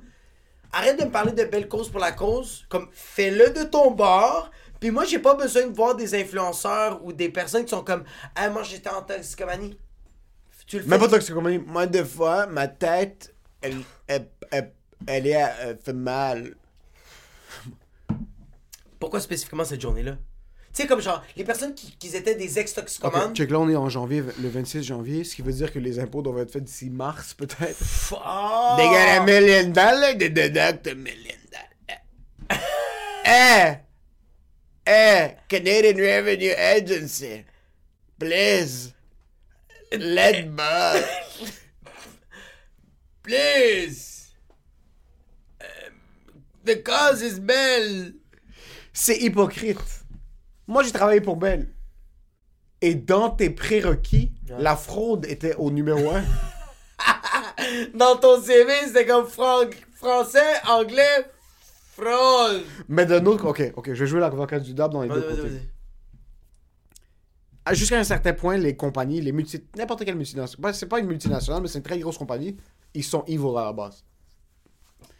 [0.71, 2.65] arrête de me parler de belle cause pour la cause.
[2.69, 4.49] Comme, fais-le de ton bord.
[4.83, 8.03] Puis moi, j'ai pas besoin de voir des influenceurs ou des personnes qui sont comme,
[8.35, 9.77] ah, moi, j'étais en toxicomanie.
[10.67, 10.89] Tu le fais.
[10.89, 11.57] Même pas toxicomanie.
[11.57, 13.77] Moi, des fois, ma tête, elle,
[14.07, 14.73] elle, elle,
[15.07, 16.55] elle est, elle fait mal.
[18.99, 20.17] Pourquoi spécifiquement cette journée-là?
[20.73, 23.29] Tu sais, comme genre, les personnes qui, qui étaient des ex-toxicomanes.
[23.29, 25.79] Ok, check, là, on est en janvier, le 26 janvier, ce qui veut dire que
[25.79, 27.77] les impôts doivent être faits d'ici mars, peut-être.
[27.77, 28.19] Fuck.
[28.21, 32.59] A million dollars, they deduct a million dollars.
[33.25, 33.77] Eh!
[34.85, 35.35] Eh!
[35.47, 37.45] Canadian Revenue Agency.
[38.19, 38.93] Please.
[39.91, 41.03] Let me.
[43.23, 44.31] Please.
[45.61, 45.93] Um,
[46.63, 48.13] the cause is belle.
[48.91, 49.79] C'est hypocrite.
[50.67, 51.67] Moi, j'ai travaillé pour Bell.
[52.81, 56.23] Et dans tes prérequis, la fraude était au numéro un.
[57.93, 61.25] Dans ton CV, c'était comme fran- français, anglais,
[61.95, 62.63] fraude.
[62.87, 63.45] Mais d'un autre...
[63.47, 65.59] Ok, ok, je vais jouer l'avocat du diable dans les deux côtés.
[67.65, 69.63] Ah, Jusqu'à un certain point, les compagnies, les multi...
[69.77, 70.73] N'importe quelle multinationale...
[70.75, 72.57] C'est pas une multinationale, mais c'est une très grosse compagnie.
[72.93, 74.03] Ils sont evil à la base.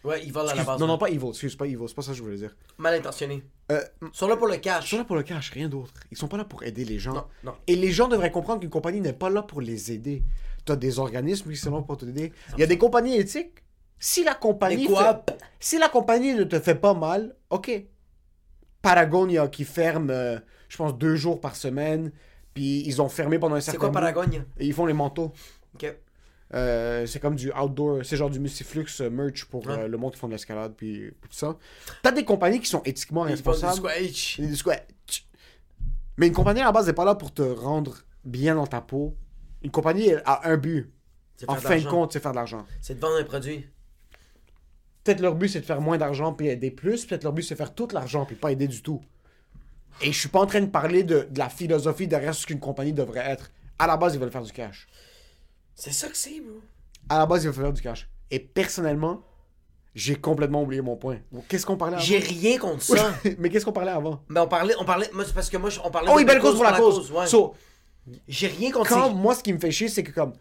[0.03, 0.79] Ouais, ils volent à la base.
[0.79, 0.99] non, non, ouais.
[0.99, 1.29] pas evil.
[1.29, 1.85] Excuse, pas evil.
[1.87, 2.53] C'est pas ça que je voulais dire.
[2.77, 3.41] Mal intentionné.
[3.71, 4.89] Euh, Ils sont là pour le Ils cash.
[4.89, 5.93] sont là pour le cash, rien d'autre.
[6.11, 7.13] Ils sont pas là pour aider les gens.
[7.13, 7.53] Non, non.
[7.67, 10.23] Et les gens devraient comprendre qu'une compagnie n'est pas là pour les aider.
[10.65, 12.33] T'as des organismes qui sont là pour t'aider.
[12.57, 13.62] Il y a des compagnies éthiques.
[14.05, 17.71] Si la compagnie, fait- si la compagnie ne te fait pas mal, ok.
[18.81, 20.37] Patagonia qui ferme, euh,
[20.67, 22.11] je pense, deux jours par semaine.
[22.53, 23.93] Puis ils ont fermé pendant un C'est certain quoi bout.
[23.93, 24.43] Paragogne?
[24.59, 25.31] Et ils font les manteaux.
[25.75, 25.95] Ok.
[26.53, 30.11] Euh, c'est comme du outdoor, c'est genre du multiflux euh, merch pour euh, le monde
[30.11, 31.57] qui font de l'escalade puis, puis tout ça.
[32.01, 33.81] T'as des compagnies qui sont éthiquement du responsables.
[34.37, 34.75] des squats.
[36.17, 37.95] Mais une compagnie à la base n'est pas là pour te rendre
[38.25, 39.15] bien dans ta peau.
[39.63, 40.91] Une compagnie a un but.
[41.37, 42.65] C'est En fin de compte, c'est faire de l'argent.
[42.81, 43.65] C'est de vendre un produit.
[45.03, 47.05] Peut-être leur but c'est de faire moins d'argent puis aider plus.
[47.05, 49.01] Peut-être leur but c'est de faire tout l'argent puis pas aider du tout.
[50.01, 52.59] Et je suis pas en train de parler de, de la philosophie derrière ce qu'une
[52.59, 53.51] compagnie devrait être.
[53.77, 54.87] À la base, ils veulent faire du cash.
[55.75, 56.59] C'est ça que c'est, bro.
[57.09, 58.09] À la base, ils veulent faire du cash.
[58.31, 59.21] Et personnellement,
[59.93, 61.19] j'ai complètement oublié mon point.
[61.47, 62.03] Qu'est-ce qu'on parlait avant?
[62.03, 63.13] J'ai rien contre ça.
[63.37, 64.23] Mais qu'est-ce qu'on parlait avant?
[64.29, 66.09] Mais on parlait, on parlait, moi c'est parce que moi on parlait.
[66.11, 67.11] Oh oui, belle cause pour la cause.
[67.11, 67.27] ouais.
[67.27, 67.53] So,
[68.27, 70.33] J'ai rien contre quand ces- moi, ce qui me fait chier, c'est que comme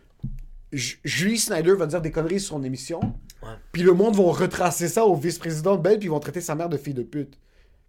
[0.72, 3.00] Julie Snyder va dire des conneries sur son émission,
[3.42, 3.48] Ouais.
[3.72, 6.54] puis le monde va retracer ça au vice-président de Belle, puis ils vont traiter sa
[6.54, 7.38] mère de fille de pute.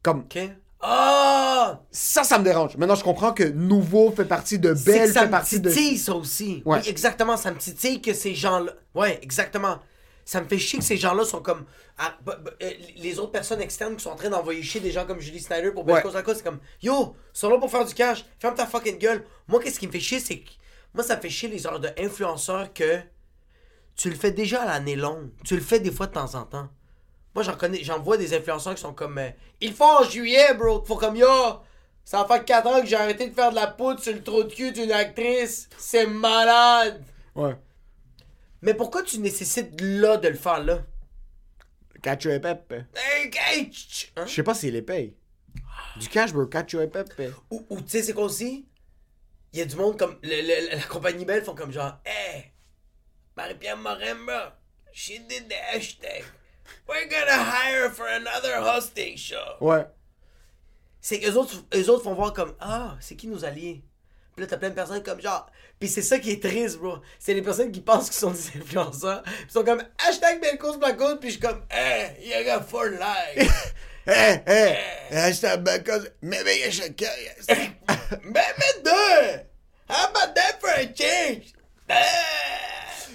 [0.02, 0.38] Comme Ok.
[0.82, 1.80] Ah!
[1.92, 2.76] ça, ça me dérange.
[2.76, 5.70] Maintenant, je comprends que Nouveau fait partie de Belle, ça fait me partie de.
[5.70, 6.62] titille, ça aussi.
[6.66, 6.80] Ouais.
[6.80, 7.38] Oui, exactement.
[7.38, 8.74] Ça me titille que ces gens-là.
[8.94, 9.78] Ouais, exactement.
[10.26, 11.64] Ça me fait chier que ces gens-là sont comme.
[11.98, 14.92] ah, bah, bah, euh, les autres personnes externes qui sont en train d'envoyer chier des
[14.92, 16.02] gens comme Julie Snyder pour belle Ouais.
[16.02, 18.26] cause à cause, c'est comme Yo, ils sont là pour faire du cash.
[18.40, 19.24] Ferme ta fucking gueule.
[19.48, 20.50] Moi, qu'est-ce qui me fait chier, c'est que.
[20.94, 23.00] Moi, ça me fait chier les heures d'influenceurs que.
[23.96, 25.30] Tu le fais déjà à l'année longue.
[25.44, 26.70] Tu le fais des fois de temps en temps.
[27.36, 29.18] Moi, j'en connais, j'en vois des influenceurs qui sont comme.
[29.18, 29.30] euh,
[29.62, 30.84] Ils le font en juillet, bro.
[30.86, 31.28] Font comme yo.
[32.04, 34.44] Ça fait 4 ans que j'ai arrêté de faire de la poudre sur le trou
[34.44, 35.70] de cul d'une actrice.
[35.78, 37.04] C'est malade.
[37.36, 37.56] Ouais.
[38.62, 40.80] Mais pourquoi tu nécessites là de le faire là?
[42.02, 42.86] Cacio et Pepe.
[42.96, 43.72] Hey, hey,
[44.18, 44.26] hein?
[44.26, 45.16] Je sais pas s'ils les payent.
[45.98, 46.46] Du cash, bro.
[46.48, 47.32] Cacio et Pepe.
[47.50, 48.66] Ou, ou tu sais, c'est quoi aussi?
[49.54, 50.18] Il y a du monde comme.
[50.24, 51.98] le- le- la compagnie Belle font comme genre.
[52.06, 52.52] Hey,
[53.36, 54.52] Marie-Pierre Morin, bro.
[54.94, 56.24] She did the hashtag.
[56.88, 59.58] We're gonna hire her for another hosting show.
[59.60, 59.86] Ouais.
[61.02, 63.84] c'est qu'eux autres, eux autres font voir comme Ah, c'est qui nos alliés?
[64.36, 65.50] Puis là, t'as plein de personnes comme genre.
[65.80, 66.98] Puis c'est ça qui est triste, bro.
[67.20, 69.24] C'est les personnes qui pensent qu'ils sont des influenceurs.
[69.46, 71.18] Ils sont comme hashtag belle cause, black cause.
[71.20, 73.74] Puis je suis comme, eh, you got for life.
[74.08, 74.78] Hé, hé,
[75.12, 77.70] hashtag because maybe you should kill yourself.
[78.24, 78.44] Mais
[78.84, 79.42] deux!
[79.90, 81.54] How about that for a change?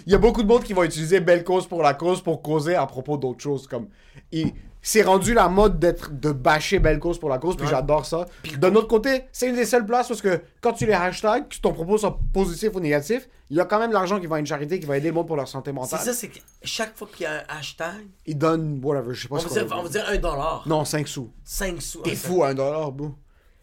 [0.09, 2.41] Il y a beaucoup de monde qui vont utiliser belle cause pour la cause pour
[2.41, 3.67] causer à propos d'autres choses.
[3.67, 3.89] Comme,
[4.33, 7.71] il- c'est rendu la mode d'être de bâcher belle cause pour la cause, puis Ouais.
[7.73, 8.25] j'adore ça.
[8.57, 11.57] D'un autre côté, c'est une des seules places parce que quand tu les hashtags, que
[11.61, 14.39] ton propos soit positif ou négatif, il y a quand même l'argent qui va à
[14.39, 16.01] une charité qui va aider le monde pour leur santé C'est mentale.
[16.01, 19.29] ça, c'est que chaque fois qu'il y a un hashtag, Ils donnent whatever, je sais
[19.29, 20.63] pas on ce va dire, on va dire un dollar.
[20.67, 21.31] Non, 5 sous.
[21.45, 22.01] 5 sous.
[22.01, 23.11] T'es fou, un dollar, bro.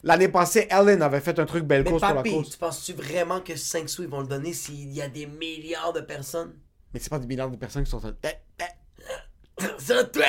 [0.06, 2.52] L'année passée, Ellen avait fait un truc belle Mais cause pour la cause.
[2.52, 5.94] tu penses-tu vraiment que 5 sous ils vont le donner s'il y a des milliards
[5.94, 6.54] de personnes?
[6.94, 8.28] Mais c'est pas des milliards de personnes qui sont en Eh,
[8.60, 9.64] eh,
[10.14, 10.24] toi!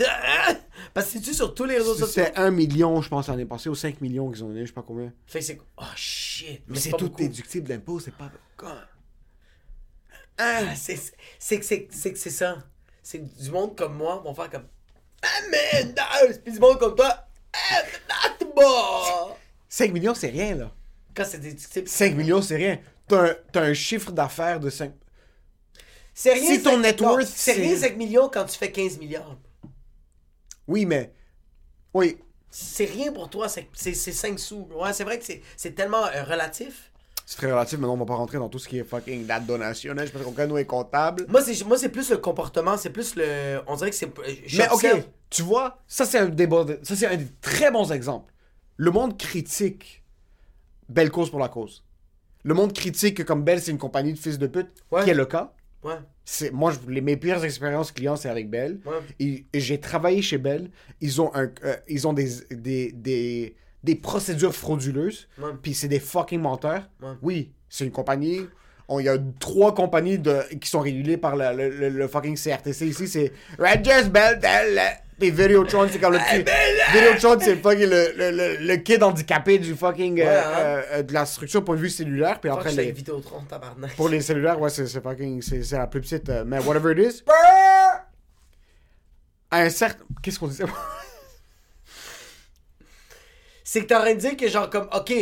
[0.94, 2.06] Parce que c'est-tu sur tous les réseaux sociaux?
[2.08, 4.72] C'est 1 million, je pense, l'année passée, ou 5 millions qu'ils ont donné, je sais
[4.72, 5.12] pas combien.
[5.26, 5.60] Fait que c'est.
[5.76, 6.62] Oh shit!
[6.66, 7.16] Mais c'est tout beaucoup.
[7.16, 8.30] déductible d'impôt, c'est pas.
[10.36, 10.98] Ah, c'est
[11.38, 12.58] c'est que c'est c'est que c'est ça.
[13.02, 14.66] C'est que du monde comme moi vont faire comme
[15.22, 16.34] Ah man, no!
[16.42, 17.29] Puis du monde comme toi, Ah!
[19.68, 20.70] 5 millions, c'est rien, là.
[21.14, 21.88] Quand c'est types.
[21.88, 22.78] 5 millions, c'est rien.
[23.08, 24.92] T'as un, t'as un chiffre d'affaires de 5.
[26.14, 26.54] C'est rien.
[26.56, 29.36] Si ton cinq- net non, worth, C'est rien 5 millions quand tu fais 15 milliards.
[30.66, 31.12] Oui, mais.
[31.94, 32.18] Oui.
[32.50, 34.68] C'est rien pour toi, c'est c'est- c'est 5 sous.
[34.74, 36.89] Ouais, c'est vrai que c'est- c'est tellement euh, relatif.
[37.30, 39.24] C'est très relatif, mais non, on va pas rentrer dans tout ce qui est fucking
[39.24, 40.10] date donationnelle.
[40.10, 41.26] parce qu'aucun de nous est comptable.
[41.28, 43.60] Moi, c'est moi, c'est plus le comportement, c'est plus le.
[43.68, 44.10] On dirait que c'est.
[44.58, 47.92] Mais ok, tu vois, ça c'est un débat, de- ça c'est un des très bons
[47.92, 48.32] exemples.
[48.78, 50.02] Le monde critique
[50.88, 51.84] Belle cause pour la cause.
[52.42, 55.04] Le monde critique que comme Belle c'est une compagnie de fils de pute, Ouais.
[55.04, 55.52] qui est le cas.
[55.84, 55.94] Ouais.
[56.24, 58.80] C'est moi je- les, mes pires expériences clients c'est avec Belle.
[58.84, 58.98] Ouais.
[59.20, 60.68] Et, et j'ai travaillé chez Belle.
[61.00, 63.54] Ils ont un euh, ils ont des des, des
[63.84, 65.28] des procédures frauduleuses.
[65.38, 65.50] Ouais.
[65.62, 66.88] Puis c'est des fucking menteurs.
[67.02, 67.08] Ouais.
[67.22, 68.46] Oui, c'est une compagnie.
[68.88, 72.08] On- Il y a trois compagnies de, qui sont régulées par le, le- le- le
[72.08, 73.06] fucking CRTC ici.
[73.08, 74.40] C'est Rogers, Bell,
[75.22, 76.44] et Videotron, c'est comme le petit.
[76.94, 80.18] Videotron, c'est le fucking le, le, le, kid handicapé du fucking.
[80.20, 80.52] euh, hein.
[80.58, 82.40] euh, euh, de la structure point de vue cellulaire.
[82.40, 83.94] Puis après, les, Vidéotron, tabarnak.
[83.96, 85.40] pour les cellulaires, ouais, c'est fucking.
[85.42, 86.28] C'est c'est la plus petite.
[86.30, 87.22] euh, mais whatever it is.
[89.50, 90.04] À un certain.
[90.22, 90.64] Qu'est-ce qu'on disait?
[93.72, 95.12] C'est que t'es en train de dire que, genre, comme, ok,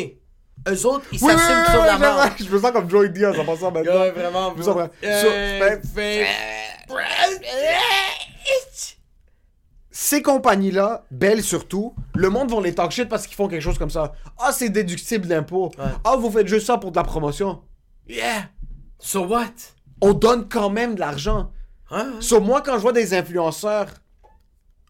[0.68, 2.30] eux autres, ils Oui, s'assument oui, sur oui, la oui, main.
[2.38, 3.92] Je me sens comme Joey Diaz en passant maintenant.
[4.00, 6.88] Ouais, vraiment, Je me sens vraiment- Euh, So,
[9.90, 13.76] ces compagnies-là, belles surtout, le monde vont les talk shit parce qu'ils font quelque chose
[13.76, 14.14] comme ça.
[14.38, 15.70] Ah, c'est déductible d'impôts.
[16.02, 17.60] Ah, vous faites juste ça pour de la promotion.
[18.08, 18.48] Yeah!
[18.98, 19.52] So what?
[20.00, 21.52] On donne quand même de l'argent.
[21.90, 22.14] Hein?
[22.20, 23.88] Sur moi, quand je vois des influenceurs.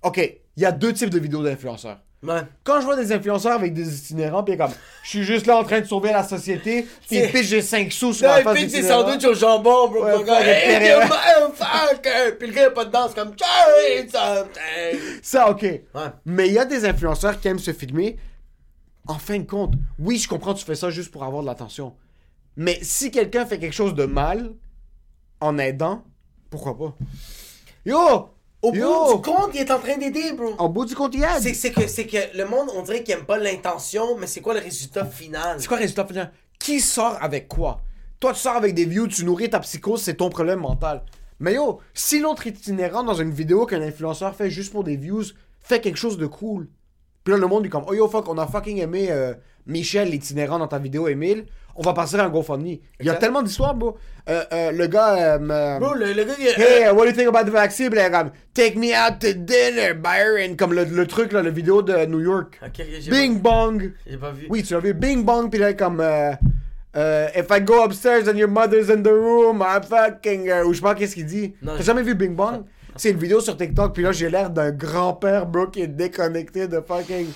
[0.05, 0.19] Ok,
[0.57, 1.99] il y a deux types de vidéos d'influenceurs.
[2.21, 2.41] Ouais.
[2.64, 4.73] Quand je vois des influenceurs avec des itinérants, pis comme,
[5.05, 7.93] je suis juste là en train de sauver la société, pis ils pitchent j'ai 5
[7.93, 9.03] sous sur Là, la face des d'itinérant.
[9.03, 10.05] sandwichs au jambon, bro.
[10.05, 12.37] Ouais, gars, fuck, hey, motherfucker!
[12.39, 14.11] Puis le gars, il a pas de danse, comme, something!
[15.23, 15.62] Ça, ok.
[15.62, 15.81] Ouais.
[16.27, 18.16] Mais il y a des influenceurs qui aiment se filmer.
[19.07, 21.95] En fin de compte, oui, je comprends, tu fais ça juste pour avoir de l'attention.
[22.57, 24.51] Mais si quelqu'un fait quelque chose de mal,
[25.41, 26.03] en aidant,
[26.51, 26.97] pourquoi pas?
[27.87, 28.31] Yo!
[28.61, 28.89] Au Yo!
[28.89, 30.55] bout du compte, il est en train d'aider, bro.
[30.59, 31.55] En bout du compte, il aide.
[31.55, 34.61] C'est que, que le monde, on dirait qu'il aime pas l'intention, mais c'est quoi le
[34.61, 35.61] résultat final?
[35.61, 36.33] C'est quoi le résultat final?
[36.59, 37.83] Qui sort avec quoi?
[38.19, 41.05] Toi, tu sors avec des views, tu nourris ta psychose, c'est ton problème mental.
[41.39, 45.23] Mais yo, si l'autre itinérant dans une vidéo qu'un influenceur fait juste pour des views,
[45.61, 46.69] fait quelque chose de cool.
[47.23, 49.35] Puis là, le monde est comme, oh yo, fuck, on a fucking aimé euh,
[49.67, 51.47] Michel, l'itinérant dans ta vidéo, Emile.
[51.81, 52.66] On va passer à un GoFundMe.
[52.99, 53.97] Il y a tellement d'histoires, bro.
[54.29, 57.29] Euh, euh, le gars, euh, Bro, le, le gars, il Hey, what do you think
[57.29, 57.89] about the vaccine?
[57.89, 60.57] Puis là, comme, take me out to dinner, Byron.
[60.57, 62.61] Comme le, le truc, là, le vidéo de New York.
[63.09, 63.93] Bing bong.
[64.07, 64.47] j'ai pas vu.
[64.51, 64.93] Oui, tu l'as vu.
[64.93, 66.01] Bing bong, puis là, comme.
[66.01, 66.33] euh,
[66.97, 70.49] euh, if I go upstairs and your mother's in the room, I fucking.
[70.51, 71.55] euh, ou je sais pas qu'est-ce qu'il dit.
[71.62, 72.64] Non, T'as jamais vu Bing bong?
[72.97, 76.66] C'est une vidéo sur TikTok, puis là, j'ai l'air d'un grand-père, bro, qui est déconnecté
[76.66, 77.29] de fucking.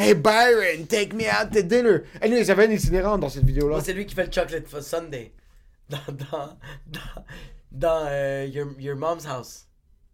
[0.00, 2.02] Hey Byron, take me out to dinner.
[2.22, 3.80] Anyway, ça avait un itinérant dans cette vidéo-là.
[3.82, 5.32] C'est lui qui fait le chocolate for Sunday.
[5.90, 7.24] Dans, dans, dans,
[7.72, 9.66] dans euh, your, your mom's house.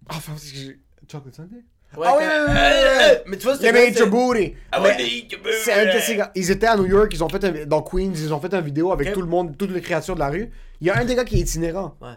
[0.08, 0.80] Ah, enfin, c'est que j'ai.
[1.10, 1.56] Chocolate Sunday?
[1.96, 3.22] Ouais, Ah oui, oui, oui.
[3.26, 4.40] Mais tu vois, c'est- your booty.
[4.44, 5.54] I Mais wanna eat your booty.
[5.62, 6.32] C'est un de ces gars.
[6.34, 8.60] Ils étaient à New York, ils ont fait un- dans Queens, ils ont fait une
[8.62, 9.14] vidéo avec Ok.
[9.14, 10.50] tout le monde, toutes les créatures de la rue.
[10.80, 11.94] Il y a un des gars qui est itinérant.
[12.00, 12.14] Ouais.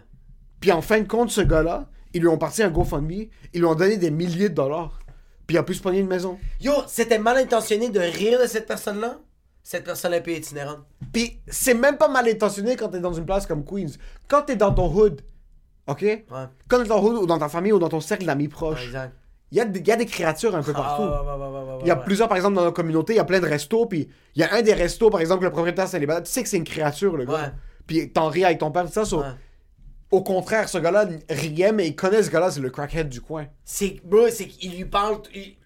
[0.58, 3.10] Puis en fin de compte, ce gars-là, ils lui ont parti un GoFundMe,
[3.52, 4.99] ils lui ont donné des milliers de dollars.
[5.50, 6.38] Puis il a pu se pogner une maison.
[6.60, 9.18] Yo, c'était mal intentionné de rire de cette personne-là?
[9.64, 10.78] Cette personne un peu itinérante.
[11.12, 13.94] Puis c'est même pas mal intentionné quand t'es dans une place comme Queens.
[14.28, 15.20] Quand t'es dans ton hood,
[15.88, 16.02] ok?
[16.02, 16.24] Ouais.
[16.68, 18.48] Quand t'es dans ton hood ou dans ta famille ou dans ton cercle d'amis Ouais,
[18.48, 19.12] proches, exact.
[19.50, 21.02] il y, a des- il y a des créatures un peu partout.
[21.02, 23.18] Ah, ouais, ouais, ouais, Il y a plusieurs, par exemple, dans notre communauté, il y
[23.18, 25.88] a plein de restos, puis il y a un des restos, par exemple, le propriétaire
[25.88, 27.32] célibataire, tu sais que c'est une créature, le gars.
[27.32, 27.52] Ouais.
[27.88, 29.04] Puis t'en ris avec ton père, tout ça.
[29.04, 29.24] so-.
[30.10, 33.46] Au contraire, ce gars-là riait, mais il connaît ce gars-là, c'est le crackhead du coin.
[33.64, 35.56] C'est, bro, c'est qu'il lui parle, il,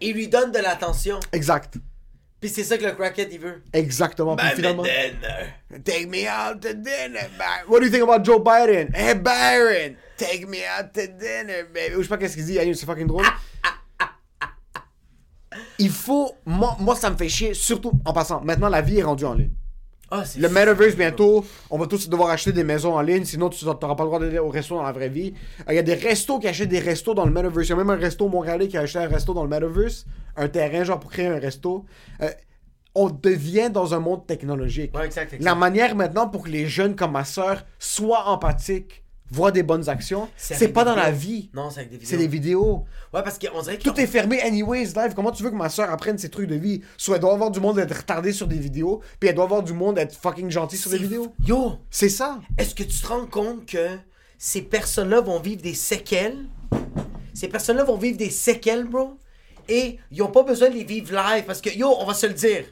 [0.00, 1.20] il lui donne de l'attention.
[1.32, 1.74] Exact.
[2.40, 3.62] Puis c'est ça que le crackhead, il veut.
[3.72, 4.36] Exactement.
[4.36, 5.12] Puis Ben, finalement, mais
[5.70, 5.82] dinner.
[5.84, 7.68] take me out to dinner, Byron.
[7.68, 8.94] What do you think about Joe Biden?
[8.94, 11.94] Hey, Byron, take me out to dinner, baby.
[11.96, 13.26] Ou je sais pas qu'est-ce qu'il dit, c'est fucking drôle.
[15.78, 16.32] Il faut.
[16.46, 18.40] Moi, moi, ça me fait chier, surtout en passant.
[18.42, 19.50] Maintenant, la vie est rendue en ligne.
[20.10, 23.62] Ah, Le metaverse bientôt, on va tous devoir acheter des maisons en ligne, sinon tu
[23.64, 25.34] n'auras pas le droit d'aller au resto dans la vraie vie.
[25.60, 27.66] Euh, Il y a des restos qui achètent des restos dans le metaverse.
[27.68, 30.06] Il y a même un resto montréalais qui a acheté un resto dans le metaverse,
[30.36, 31.84] un terrain genre pour créer un resto.
[32.22, 32.30] Euh,
[32.94, 34.96] on devient dans un monde technologique.
[34.96, 35.44] Ouais, exact, exact.
[35.44, 39.88] La manière maintenant pour que les jeunes comme ma soeur soient empathiques, voient des bonnes
[39.88, 41.50] actions, C'est pas dans la vie.
[41.54, 42.10] Non, c'est avec des vidéos.
[42.10, 42.84] C'est des vidéos.
[43.12, 43.82] Ouais, parce qu'on dirait que.
[43.82, 45.12] Tout est fermé anyways live.
[45.14, 46.82] Comment tu veux que ma soeur apprenne ses trucs de vie?
[46.96, 49.62] Soit elle doit avoir du monde être retardé sur des vidéos, puis elle doit avoir
[49.62, 51.34] du monde être fucking gentil sur des vidéos?
[51.46, 52.40] Yo, C'est ça.
[52.56, 53.96] est-ce que tu te rends compte que
[54.38, 56.46] ces personnes-là vont vivre des séquelles?
[57.34, 59.16] Ces personnes-là vont vivre des séquelles, bro.
[59.68, 62.26] Et ils ont pas besoin de les vivre live parce que, yo, on va se
[62.26, 62.64] le dire.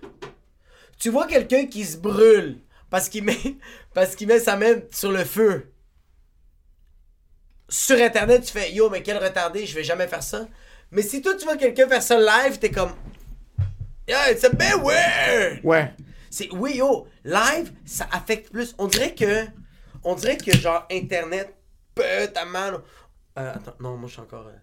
[0.99, 3.37] Tu vois quelqu'un qui se brûle parce qu'il met,
[3.95, 5.71] parce qu'il met sa main sur le feu.
[7.69, 10.47] Sur Internet, tu fais yo, mais quel retardé, je vais jamais faire ça.
[10.91, 12.93] Mais si toi, tu vois quelqu'un faire ça live, t'es comme.
[14.09, 15.61] Yeah, it's a bit weird!
[15.65, 15.93] Ouais.
[16.31, 18.75] C'est oui yo, live, ça affecte plus.
[18.79, 19.47] On dirait que
[20.05, 21.53] on dirait que genre internet
[21.95, 22.79] peut tellement
[23.39, 24.57] euh, attends, non, moi je suis encore euh,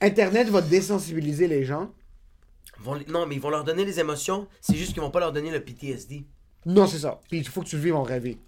[0.00, 1.90] Internet va désensibiliser les gens.
[2.78, 5.32] vont non, mais ils vont leur donner les émotions, c'est juste qu'ils vont pas leur
[5.32, 6.26] donner le PTSD.
[6.66, 7.20] Non, c'est ça.
[7.28, 8.38] Puis il faut que tu le vives en vie.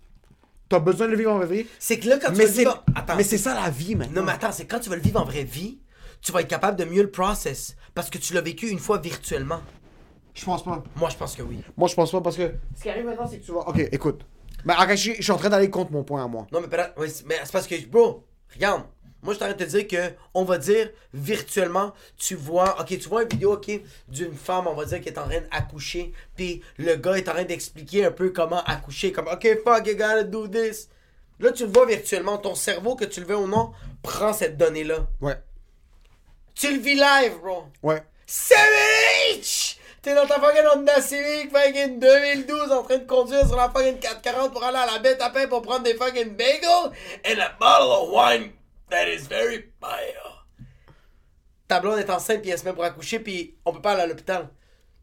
[0.69, 1.67] T'as besoin de le vivre en vraie vie.
[1.79, 3.55] C'est que là quand tu Mais vas le c'est vivre en- attends, mais c'est ça
[3.55, 4.21] la vie maintenant.
[4.21, 5.79] Non, mais attends, c'est quand tu vas le vivre en vraie vie,
[6.21, 8.99] tu vas être capable de mieux le process parce que tu l'as vécu une fois
[8.99, 9.61] virtuellement.
[10.35, 10.83] Je pense pas.
[10.97, 11.61] Moi, je pense que oui.
[11.77, 13.61] Moi, je pense pas parce que ce qui arrive maintenant, c'est que tu vas.
[13.69, 14.25] Ok, écoute.
[14.65, 16.47] Mais ok, je suis- je suis en train d'aller contre mon point à moi.
[16.53, 16.69] Non, mais,
[17.27, 18.83] mais c'est parce que, bro, regarde.
[19.29, 23.11] Moi, je t'arrête de te dire que, on va dire, virtuellement, tu vois, ok, tu
[23.11, 23.71] vois une vidéo, ok,
[24.09, 27.33] d'une femme, on va dire, qui est en train d'accoucher, puis le gars est en
[27.33, 30.89] train d'expliquer un peu comment accoucher, comme, ok, fuck, you gotta do this.
[31.41, 33.73] Là, tu le vois virtuellement, ton cerveau, que tu le veux ou non,
[34.03, 35.07] prend cette donnée-là.
[35.21, 35.37] Ouais.
[36.55, 37.65] Tu le vis live, bro.
[37.83, 38.03] Ouais.
[38.27, 39.77] 7H!
[40.01, 43.99] T'es dans ta fucking Honda Civic fucking 2012 en train de conduire sur la fucking
[43.99, 46.93] 440 pour aller à la bête à pain pour prendre des fucking bagels
[47.27, 48.53] and a bottle of wine
[48.91, 50.47] that is very fire.
[51.67, 54.03] Ta blonde est enceinte puis elle se met pour accoucher puis on peut pas aller
[54.03, 54.49] à l'hôpital.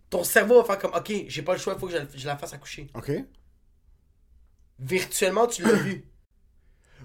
[0.09, 2.05] Ton cerveau va faire comme ok, j'ai pas le choix, il faut que je, la-
[2.15, 2.87] je la fasse accoucher.
[2.93, 3.11] Ok.
[4.79, 6.05] Virtuellement, tu l'as vu.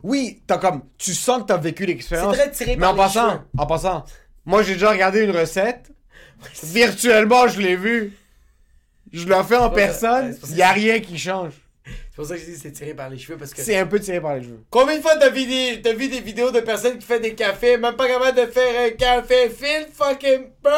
[0.03, 0.83] Oui, t'as comme.
[0.99, 2.35] Tu sens que t'as vécu l'expérience.
[2.37, 3.41] C'est très tiré Mais par en les passant, cheveux.
[3.59, 4.05] en passant,
[4.47, 5.93] moi j'ai déjà regardé une recette.
[6.63, 8.17] Virtuellement, je l'ai vu.
[9.13, 9.69] Je l'ai fait en.
[9.69, 10.33] Ouais, personne.
[10.33, 10.55] c'est pas ça.
[10.55, 11.53] Y a rien qui change.
[12.23, 13.63] C'est pour ça que je dis c'est tiré par les cheveux parce que.
[13.63, 14.63] C'est un peu tiré par les cheveux.
[14.69, 17.35] Combien de fois t'as vu, des, t'as vu des vidéos de personnes qui font des
[17.35, 20.75] cafés, même pas capable de faire un café fil fucking peur?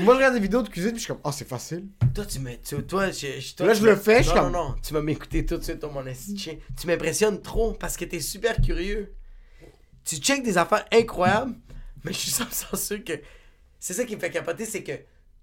[0.00, 1.86] Moi, je regarde des vidéos de cuisine, puis je suis comme, oh, c'est facile.
[2.14, 2.54] Toi, tu me.
[2.56, 4.52] tu- toi, je, je- toi, Là, je me- le fais, je non, suis non, comme-
[4.52, 6.34] non, tu vas m'écouter tout de suite, mon esti.
[6.78, 9.14] Tu m'impressionnes trop parce que t'es super curieux.
[10.04, 11.54] Tu checkes des affaires incroyables,
[12.04, 13.14] mais je suis 100% sûr que.
[13.80, 14.92] C'est ça qui me fait capoter, c'est que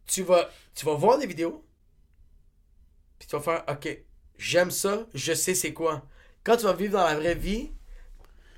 [0.05, 1.65] tu vas, tu vas voir des vidéos,
[3.17, 3.97] puis tu vas faire, ok,
[4.37, 6.03] j'aime ça, je sais c'est quoi.
[6.43, 7.69] Quand tu vas vivre dans la vraie vie,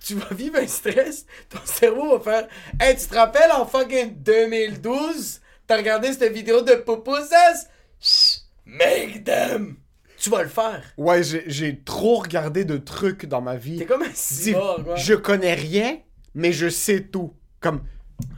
[0.03, 2.47] tu vas vivre un stress, ton cerveau va faire
[2.80, 7.67] Hey, tu te rappelles en fucking 2012, t'as regardé cette vidéo de Poupoussas?
[7.99, 9.78] Chut, Make them!
[10.17, 10.82] Tu vas le faire.
[10.97, 13.78] Ouais, j'ai- trop regardé de trucs dans ma vie.
[13.78, 14.95] T'es comme un cyborg.
[14.95, 15.99] Je connais rien,
[16.34, 17.34] mais je sais tout.
[17.59, 17.84] Comme,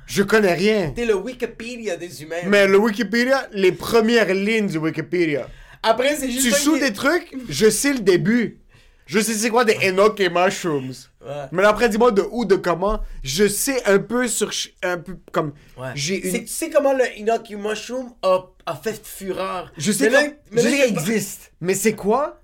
[0.06, 0.92] je connais rien.
[0.92, 2.42] T'es le Wikipédia des humains.
[2.48, 5.48] Mais le Wikipédia, les premières lignes du Wikipédia.
[5.88, 6.44] Après, c'est juste.
[6.48, 8.60] Tu qui- des trucs, je sais le début.
[9.06, 10.94] Je sais c'est quoi des Enoch et Mushrooms.
[11.26, 11.46] Ouais.
[11.54, 13.00] Mais après, dis-moi de où, de comment.
[13.24, 14.52] Je sais un peu sur.
[14.84, 15.54] Un peu comme.
[15.78, 15.92] Ouais.
[15.96, 16.42] J'ai une.
[16.42, 19.72] Tu sais comment le Inoki Mushroom a, a fait fureur?
[19.78, 21.54] Je sais Mais mais existe.
[21.62, 22.42] Mais c'est quoi?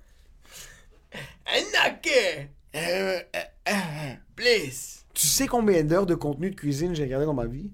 [1.53, 2.47] Inoki!
[2.75, 3.39] Euh, euh,
[3.69, 3.73] euh,
[4.35, 5.03] Please!
[5.13, 7.69] Tu sais combien d'heures de contenu de cuisine j'ai regardé dans ma vie?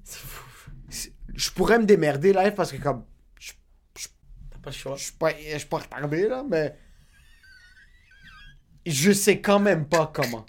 [0.90, 3.04] C'est- Je pourrais me démerder live parce que comme.
[4.72, 4.96] Je T'as pas le choix.
[4.98, 6.76] je suis pas, je suis pas retardé là, mais.
[8.86, 10.46] Je sais quand même pas comment.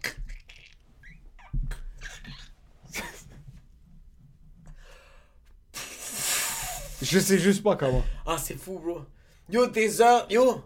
[7.03, 8.05] Je sais juste pas comment.
[8.27, 9.05] Ah, c'est fou, bro.
[9.49, 10.27] Yo, tes heures.
[10.31, 10.63] Yo!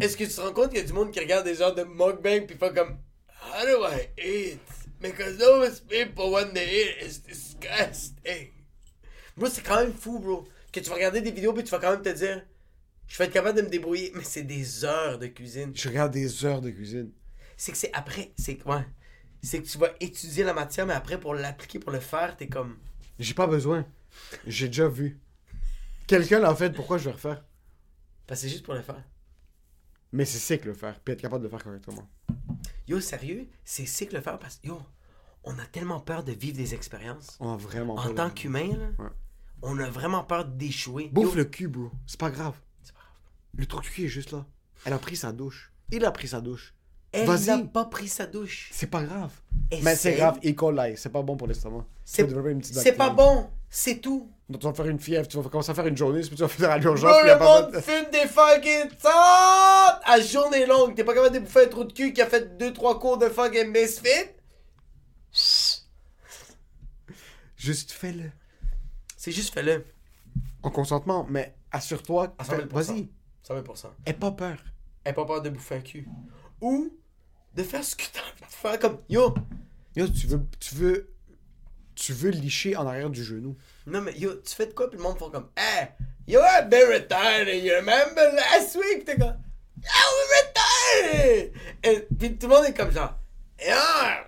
[0.00, 1.74] Est-ce que tu te rends compte qu'il y a du monde qui regarde des heures
[1.74, 2.98] de mukbang pis fait comme.
[3.28, 4.60] How do I eat?
[5.00, 8.50] Because those people, when they eat, it's disgusting.
[9.36, 10.44] Bro, c'est quand même fou, bro.
[10.72, 12.42] Que tu vas regarder des vidéos pis tu vas quand même te dire.
[13.08, 14.12] Je vais être capable de me débrouiller.
[14.14, 15.72] Mais c'est des heures de cuisine.
[15.74, 17.10] Je regarde des heures de cuisine.
[17.56, 18.32] C'est que c'est après.
[18.36, 18.84] C'est que, ouais.
[19.42, 22.48] C'est que tu vas étudier la matière, mais après, pour l'appliquer, pour le faire, t'es
[22.48, 22.76] comme.
[23.18, 23.86] J'ai pas besoin.
[24.46, 25.18] J'ai déjà vu.
[26.06, 27.44] Quelqu'un l'a fait, pourquoi je vais refaire?
[28.26, 29.02] Parce que c'est juste pour le faire.
[30.12, 32.08] Mais c'est sick le faire, puis être capable de le faire correctement.
[32.88, 34.80] Yo, sérieux, c'est sick le faire parce que, yo,
[35.44, 37.36] on a tellement peur de vivre des expériences.
[37.40, 39.10] On a vraiment En pas tant qu'humain, là, Ouais.
[39.62, 41.08] on a vraiment peur d'échouer.
[41.12, 41.90] Bouffe Yo, le cul, bro.
[42.06, 42.54] C'est pas grave.
[43.56, 43.76] Pas.
[43.76, 44.44] Le cul est juste là.
[44.84, 45.72] Elle a pris sa douche.
[45.90, 46.74] Il a pris sa douche.
[47.12, 48.68] Elle n'a pas pris sa douche.
[48.72, 49.32] C'est pas grave.
[49.70, 49.84] Essaye.
[49.84, 50.52] Mais c'est grave, E.
[50.52, 51.86] coli, c'est pas bon pour l'estomac.
[52.04, 53.48] C'est pas bon.
[53.70, 54.30] C'est tout.
[54.48, 56.36] Donc, tu vas faire une fièvre, tu vas commencer à faire une journée, puis tu
[56.36, 57.10] vas faire à l'urgence.
[57.16, 60.94] A le pas monde de- fume des fucking tentes à journée longue.
[60.94, 63.28] T'es pas capable de bouffer un trou de cul qui a fait 2-3 cours de
[63.28, 64.30] fucking misfit?
[67.56, 68.30] Juste fais-le.
[69.16, 69.84] C'est juste fais-le.
[70.62, 72.34] En consentement, mais assure-toi.
[72.38, 72.68] À fais- 100 000%.
[72.72, 73.08] Vas-y.
[73.48, 73.86] 100%.
[74.06, 74.56] Aie pas peur.
[75.04, 76.08] Aie pas peur de bouffer un cul.
[76.60, 76.92] Ou
[77.54, 79.34] de faire ce que t'as envie de faire comme Yo,
[79.94, 81.14] Yo, tu veux, tu veux,
[81.94, 83.56] tu veux licher en arrière du genou.
[83.86, 84.90] Non, mais yo, tu fais de quoi?
[84.90, 85.88] Puis le monde font comme, hey,
[86.26, 89.04] you are a bit retired, and you remember last week?
[89.06, 89.36] T'es comme,
[89.82, 91.52] I was hey!
[91.82, 93.14] Et puis tout le monde est comme genre,
[93.58, 94.24] yeah,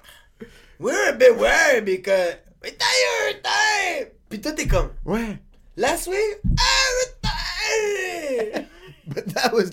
[0.78, 4.12] we're a bit worried because we're tired, tired.
[4.30, 5.38] Puis toi t'es comme, Ouais.
[5.76, 8.66] last week, ah, we're tired.
[9.08, 9.70] But that was.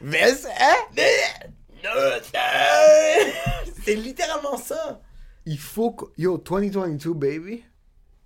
[0.00, 0.76] This, hein?
[1.82, 3.34] No, tired.
[3.82, 5.00] C'est littéralement ça.
[5.46, 6.06] Il faut que.
[6.16, 7.64] Yo, 2022, baby.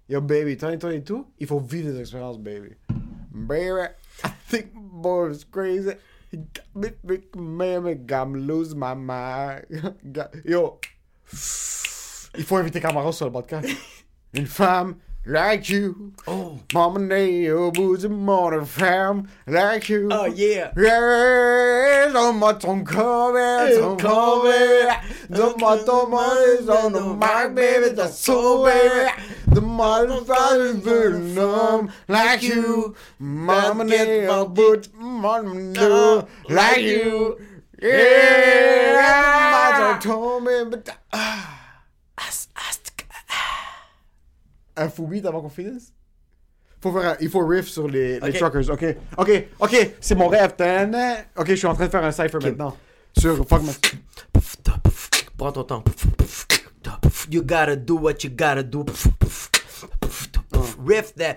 [0.08, 2.74] Yo, baby, 2022, il faut vivre des expériences, baby.
[3.30, 3.88] Baby,
[4.24, 5.92] I think boy is crazy.
[6.74, 6.90] Me
[8.38, 9.64] lose my mind.
[10.44, 10.78] Yo,
[12.36, 13.68] il faut inviter Camaro sur le podcast.
[14.34, 16.12] Une femme like you.
[16.26, 16.58] Oh.
[16.72, 20.08] Mama Neo, boozy morning femme like you.
[20.10, 20.72] Oh, yeah.
[20.76, 24.96] Yeah, donne-moi ton corps, ton corps,
[25.30, 29.10] donne-moi ton money, on the mic, baby, that's so baby.
[29.48, 37.38] The motherfucker venom like you, mama Neo, but mama Neo like you.
[37.80, 39.18] Yeah,
[40.02, 41.58] told me, but ah.
[44.80, 45.92] Un fou beat avant qu'on finisse?
[46.80, 48.36] Faut faire un- il faut riff sur les, les Ok.
[48.38, 48.96] truckers, ok?
[49.18, 50.52] Ok, ok, c'est mon rêve.
[51.36, 52.76] Ok, je suis en train de faire un cypher maintenant.
[53.18, 53.96] Sur Fuck.
[55.36, 55.84] Prends ton temps.
[57.30, 58.84] You gotta do what you gotta do.
[60.86, 61.36] Riff that.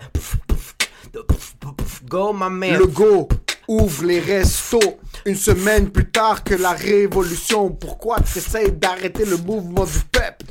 [2.08, 2.78] Go, my man.
[2.80, 3.28] Le go
[3.68, 5.00] ouvre les restos.
[5.26, 7.70] Une semaine plus tard que la révolution.
[7.72, 10.51] Pourquoi tu essayes d'arrêter le mouvement du peuple?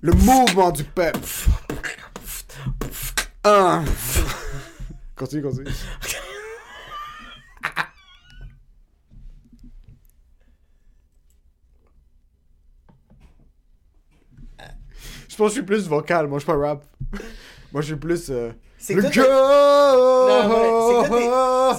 [0.00, 1.18] Le mouvement du peuple.
[3.44, 3.84] Un.
[5.16, 5.70] Continue, continue.
[15.28, 16.84] Je pense que je suis plus vocal, moi je suis pas rap.
[17.72, 18.30] Moi je suis plus.
[18.30, 18.52] Euh...
[18.88, 19.00] C'est que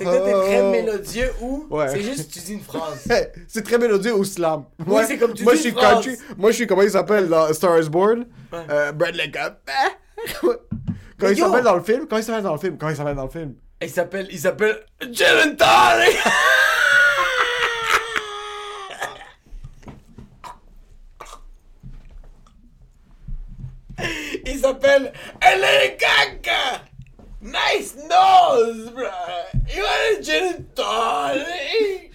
[0.06, 1.88] ouais, t'es- très mélodieux ou Ouais.
[1.90, 3.08] c'est juste tu dis une phrase.
[3.48, 4.66] C'est très mélodieux au slam.
[4.86, 6.16] Moi, c'est comme tu moi, dis je suis country.
[6.38, 8.28] Moi, je suis comment il s'appelle dans Star is Born?
[8.54, 9.56] Euh, Bradley Cup.
[10.42, 10.54] Quand
[11.22, 12.06] Mais il s'appelle dans le film?
[12.08, 12.78] Quand il s'appelle dans le film?
[12.78, 13.56] Quand il s'appelle dans le film?
[13.82, 15.18] Il s'appelle, il s'appelle Tonic.
[24.46, 26.84] Il s'appelle LA Gaga.
[27.42, 29.12] Nice nose, bro.
[29.74, 32.12] You want a gin and tonic?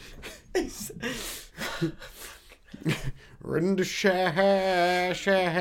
[3.40, 4.32] When the sha
[5.14, 5.52] sha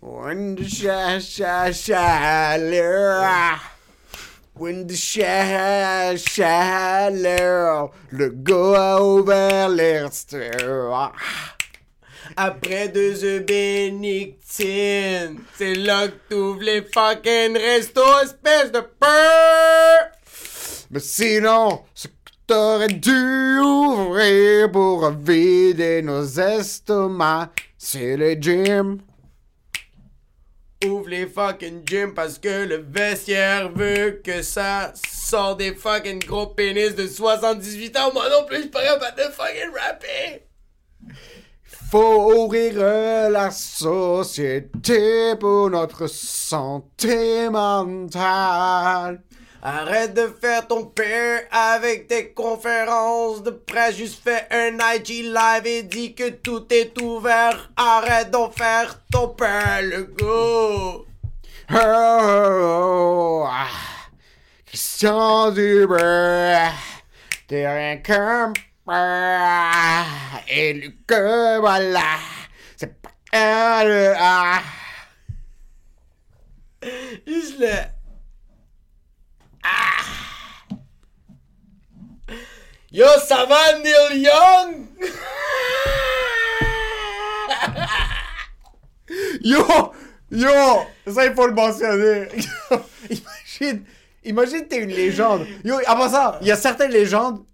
[0.00, 3.58] When the sha sha sha
[4.54, 7.08] When the sha sha
[8.12, 11.59] Le go a ouvert les restaurants.
[12.36, 20.10] Après deux œufs bénictines, c'est là que t'ouvres les fucking restos, espèce de peur!
[20.90, 22.12] Mais sinon, ce que
[22.46, 29.00] t'aurais dû ouvrir pour vider nos estomacs, c'est le gym.
[30.84, 36.46] Ouvre les fucking gyms parce que le vestiaire veut que ça sort des fucking gros
[36.46, 38.12] pénis de 78 ans.
[38.14, 40.49] Moi non plus, je suis pas de fucking rapper!
[41.90, 49.20] Faut ouvrir euh, la société pour notre santé mentale.
[49.60, 53.96] Arrête de faire ton père avec tes conférences de presse.
[53.96, 57.72] Juste fais un IG live et dis que tout est ouvert.
[57.76, 61.06] Arrête d'en faire ton père, le go!
[61.72, 63.66] Oh, oh, oh, ah.
[64.64, 66.68] Christian Dubé,
[67.48, 67.96] t'es rien
[68.92, 70.04] ah,
[70.48, 72.18] et que voilà,
[72.76, 74.60] c'est pas un le ah.
[76.82, 77.84] Le.
[79.62, 80.02] Ah!
[82.90, 84.86] Yo, ça va, Neil Young?
[89.42, 89.64] Yo,
[90.30, 90.48] yo,
[91.06, 92.26] ça il faut le mentionner.
[93.10, 93.84] imagine,
[94.24, 95.46] imagine t'es une légende.
[95.64, 97.44] Yo, avant ça, il y a certaines légendes,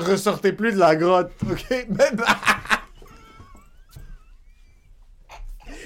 [0.00, 1.70] ressortez plus de la grotte, ok?
[1.88, 2.24] Même-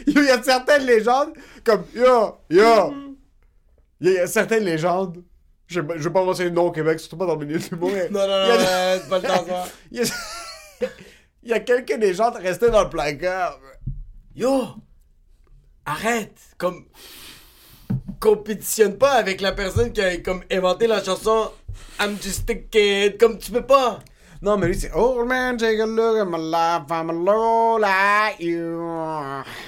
[0.06, 1.32] Yo, il y a certaines légendes,
[1.64, 2.94] comme, yo, yo,
[4.00, 5.22] il y, a- certaines légendes,
[5.68, 7.92] je, sais pas- mentionner le nom au Québec, surtout pas dans le milieu du monde.
[7.92, 9.64] mais Non, non, il y a- non, non, c'est pas le temps, ça.
[9.92, 10.88] Il y a,
[11.44, 13.58] il y a quelques légendes restées dans le placard.
[14.34, 14.64] Yo!
[15.84, 16.36] Arrête!
[16.58, 16.84] Comme.
[18.18, 21.50] Compétitionne pas avec la personne qui a comme inventé la chanson
[22.00, 23.18] I'm just a kid.
[23.18, 24.00] Comme tu peux pas!
[24.40, 28.40] Non, mais lui, c'est Old man, take a look at my life, I'm low like
[28.40, 28.80] you.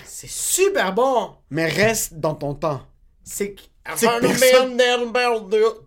[0.05, 1.31] C'est super bon!
[1.51, 2.81] Mais reste dans ton temps.
[3.23, 3.63] c'est que.
[3.97, 4.07] C'est
[4.39, 4.77] personne-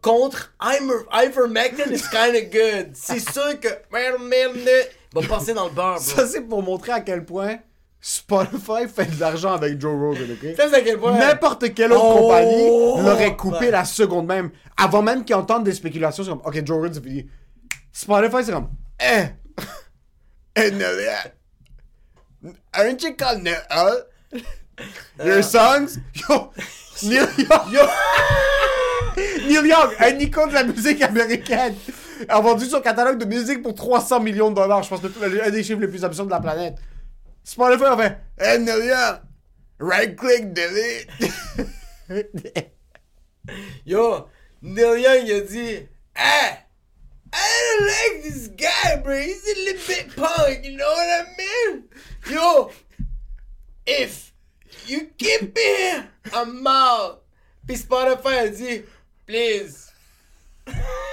[0.03, 2.91] Contre Imer- Ivermectin is kinda good.
[2.93, 3.69] C'est sûr que.
[5.13, 5.99] Va passer dans le beurre, bro.
[5.99, 7.57] Ça, c'est pour montrer à quel point
[8.09, 10.55] Spotify fait de l'argent avec Joe Rogan, ok?
[10.55, 11.11] Ça, c'est à quel point.
[11.17, 12.21] N'importe quelle autre Oh!
[12.21, 13.71] compagnie l'aurait coupé Ouais.
[13.71, 14.49] la seconde même.
[14.77, 17.27] Avant même qu'ils entendent des spéculations, c'est comme, ok, Joe Rogan, c'est fini.
[17.91, 18.69] Spotify, c'est comme,
[19.01, 19.25] eh,
[20.55, 20.85] eh, no.
[22.71, 24.05] Aren't you called Noel?
[25.25, 25.99] Your songs?
[26.29, 26.51] Yo,
[27.03, 27.71] Neil Young.
[27.73, 27.81] Yo.
[29.49, 31.75] Neil Young, un icône de la musique américaine,
[32.29, 34.83] a vendu son catalogue de musique pour 300 millions de dollars.
[34.83, 36.75] Je pense que c'est un des chiffres les plus absurdes de la planète.
[37.47, 39.19] Spotify a fait, hey, Neil Young,
[39.79, 41.07] right click, delete.
[43.85, 44.27] Yo,
[44.61, 46.59] Young, il a dit, Hey,
[47.31, 49.17] I don't like this guy, bro.
[49.17, 51.83] He's a little bit punk, you know what I mean?
[52.29, 52.69] Yo,
[53.85, 54.33] if
[54.85, 57.23] you keep me here, I'm out.
[57.65, 58.85] Puis Spotify a dit,
[59.25, 59.93] please.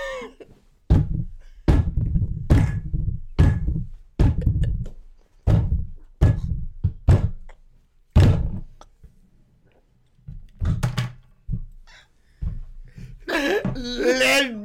[13.87, 14.65] Let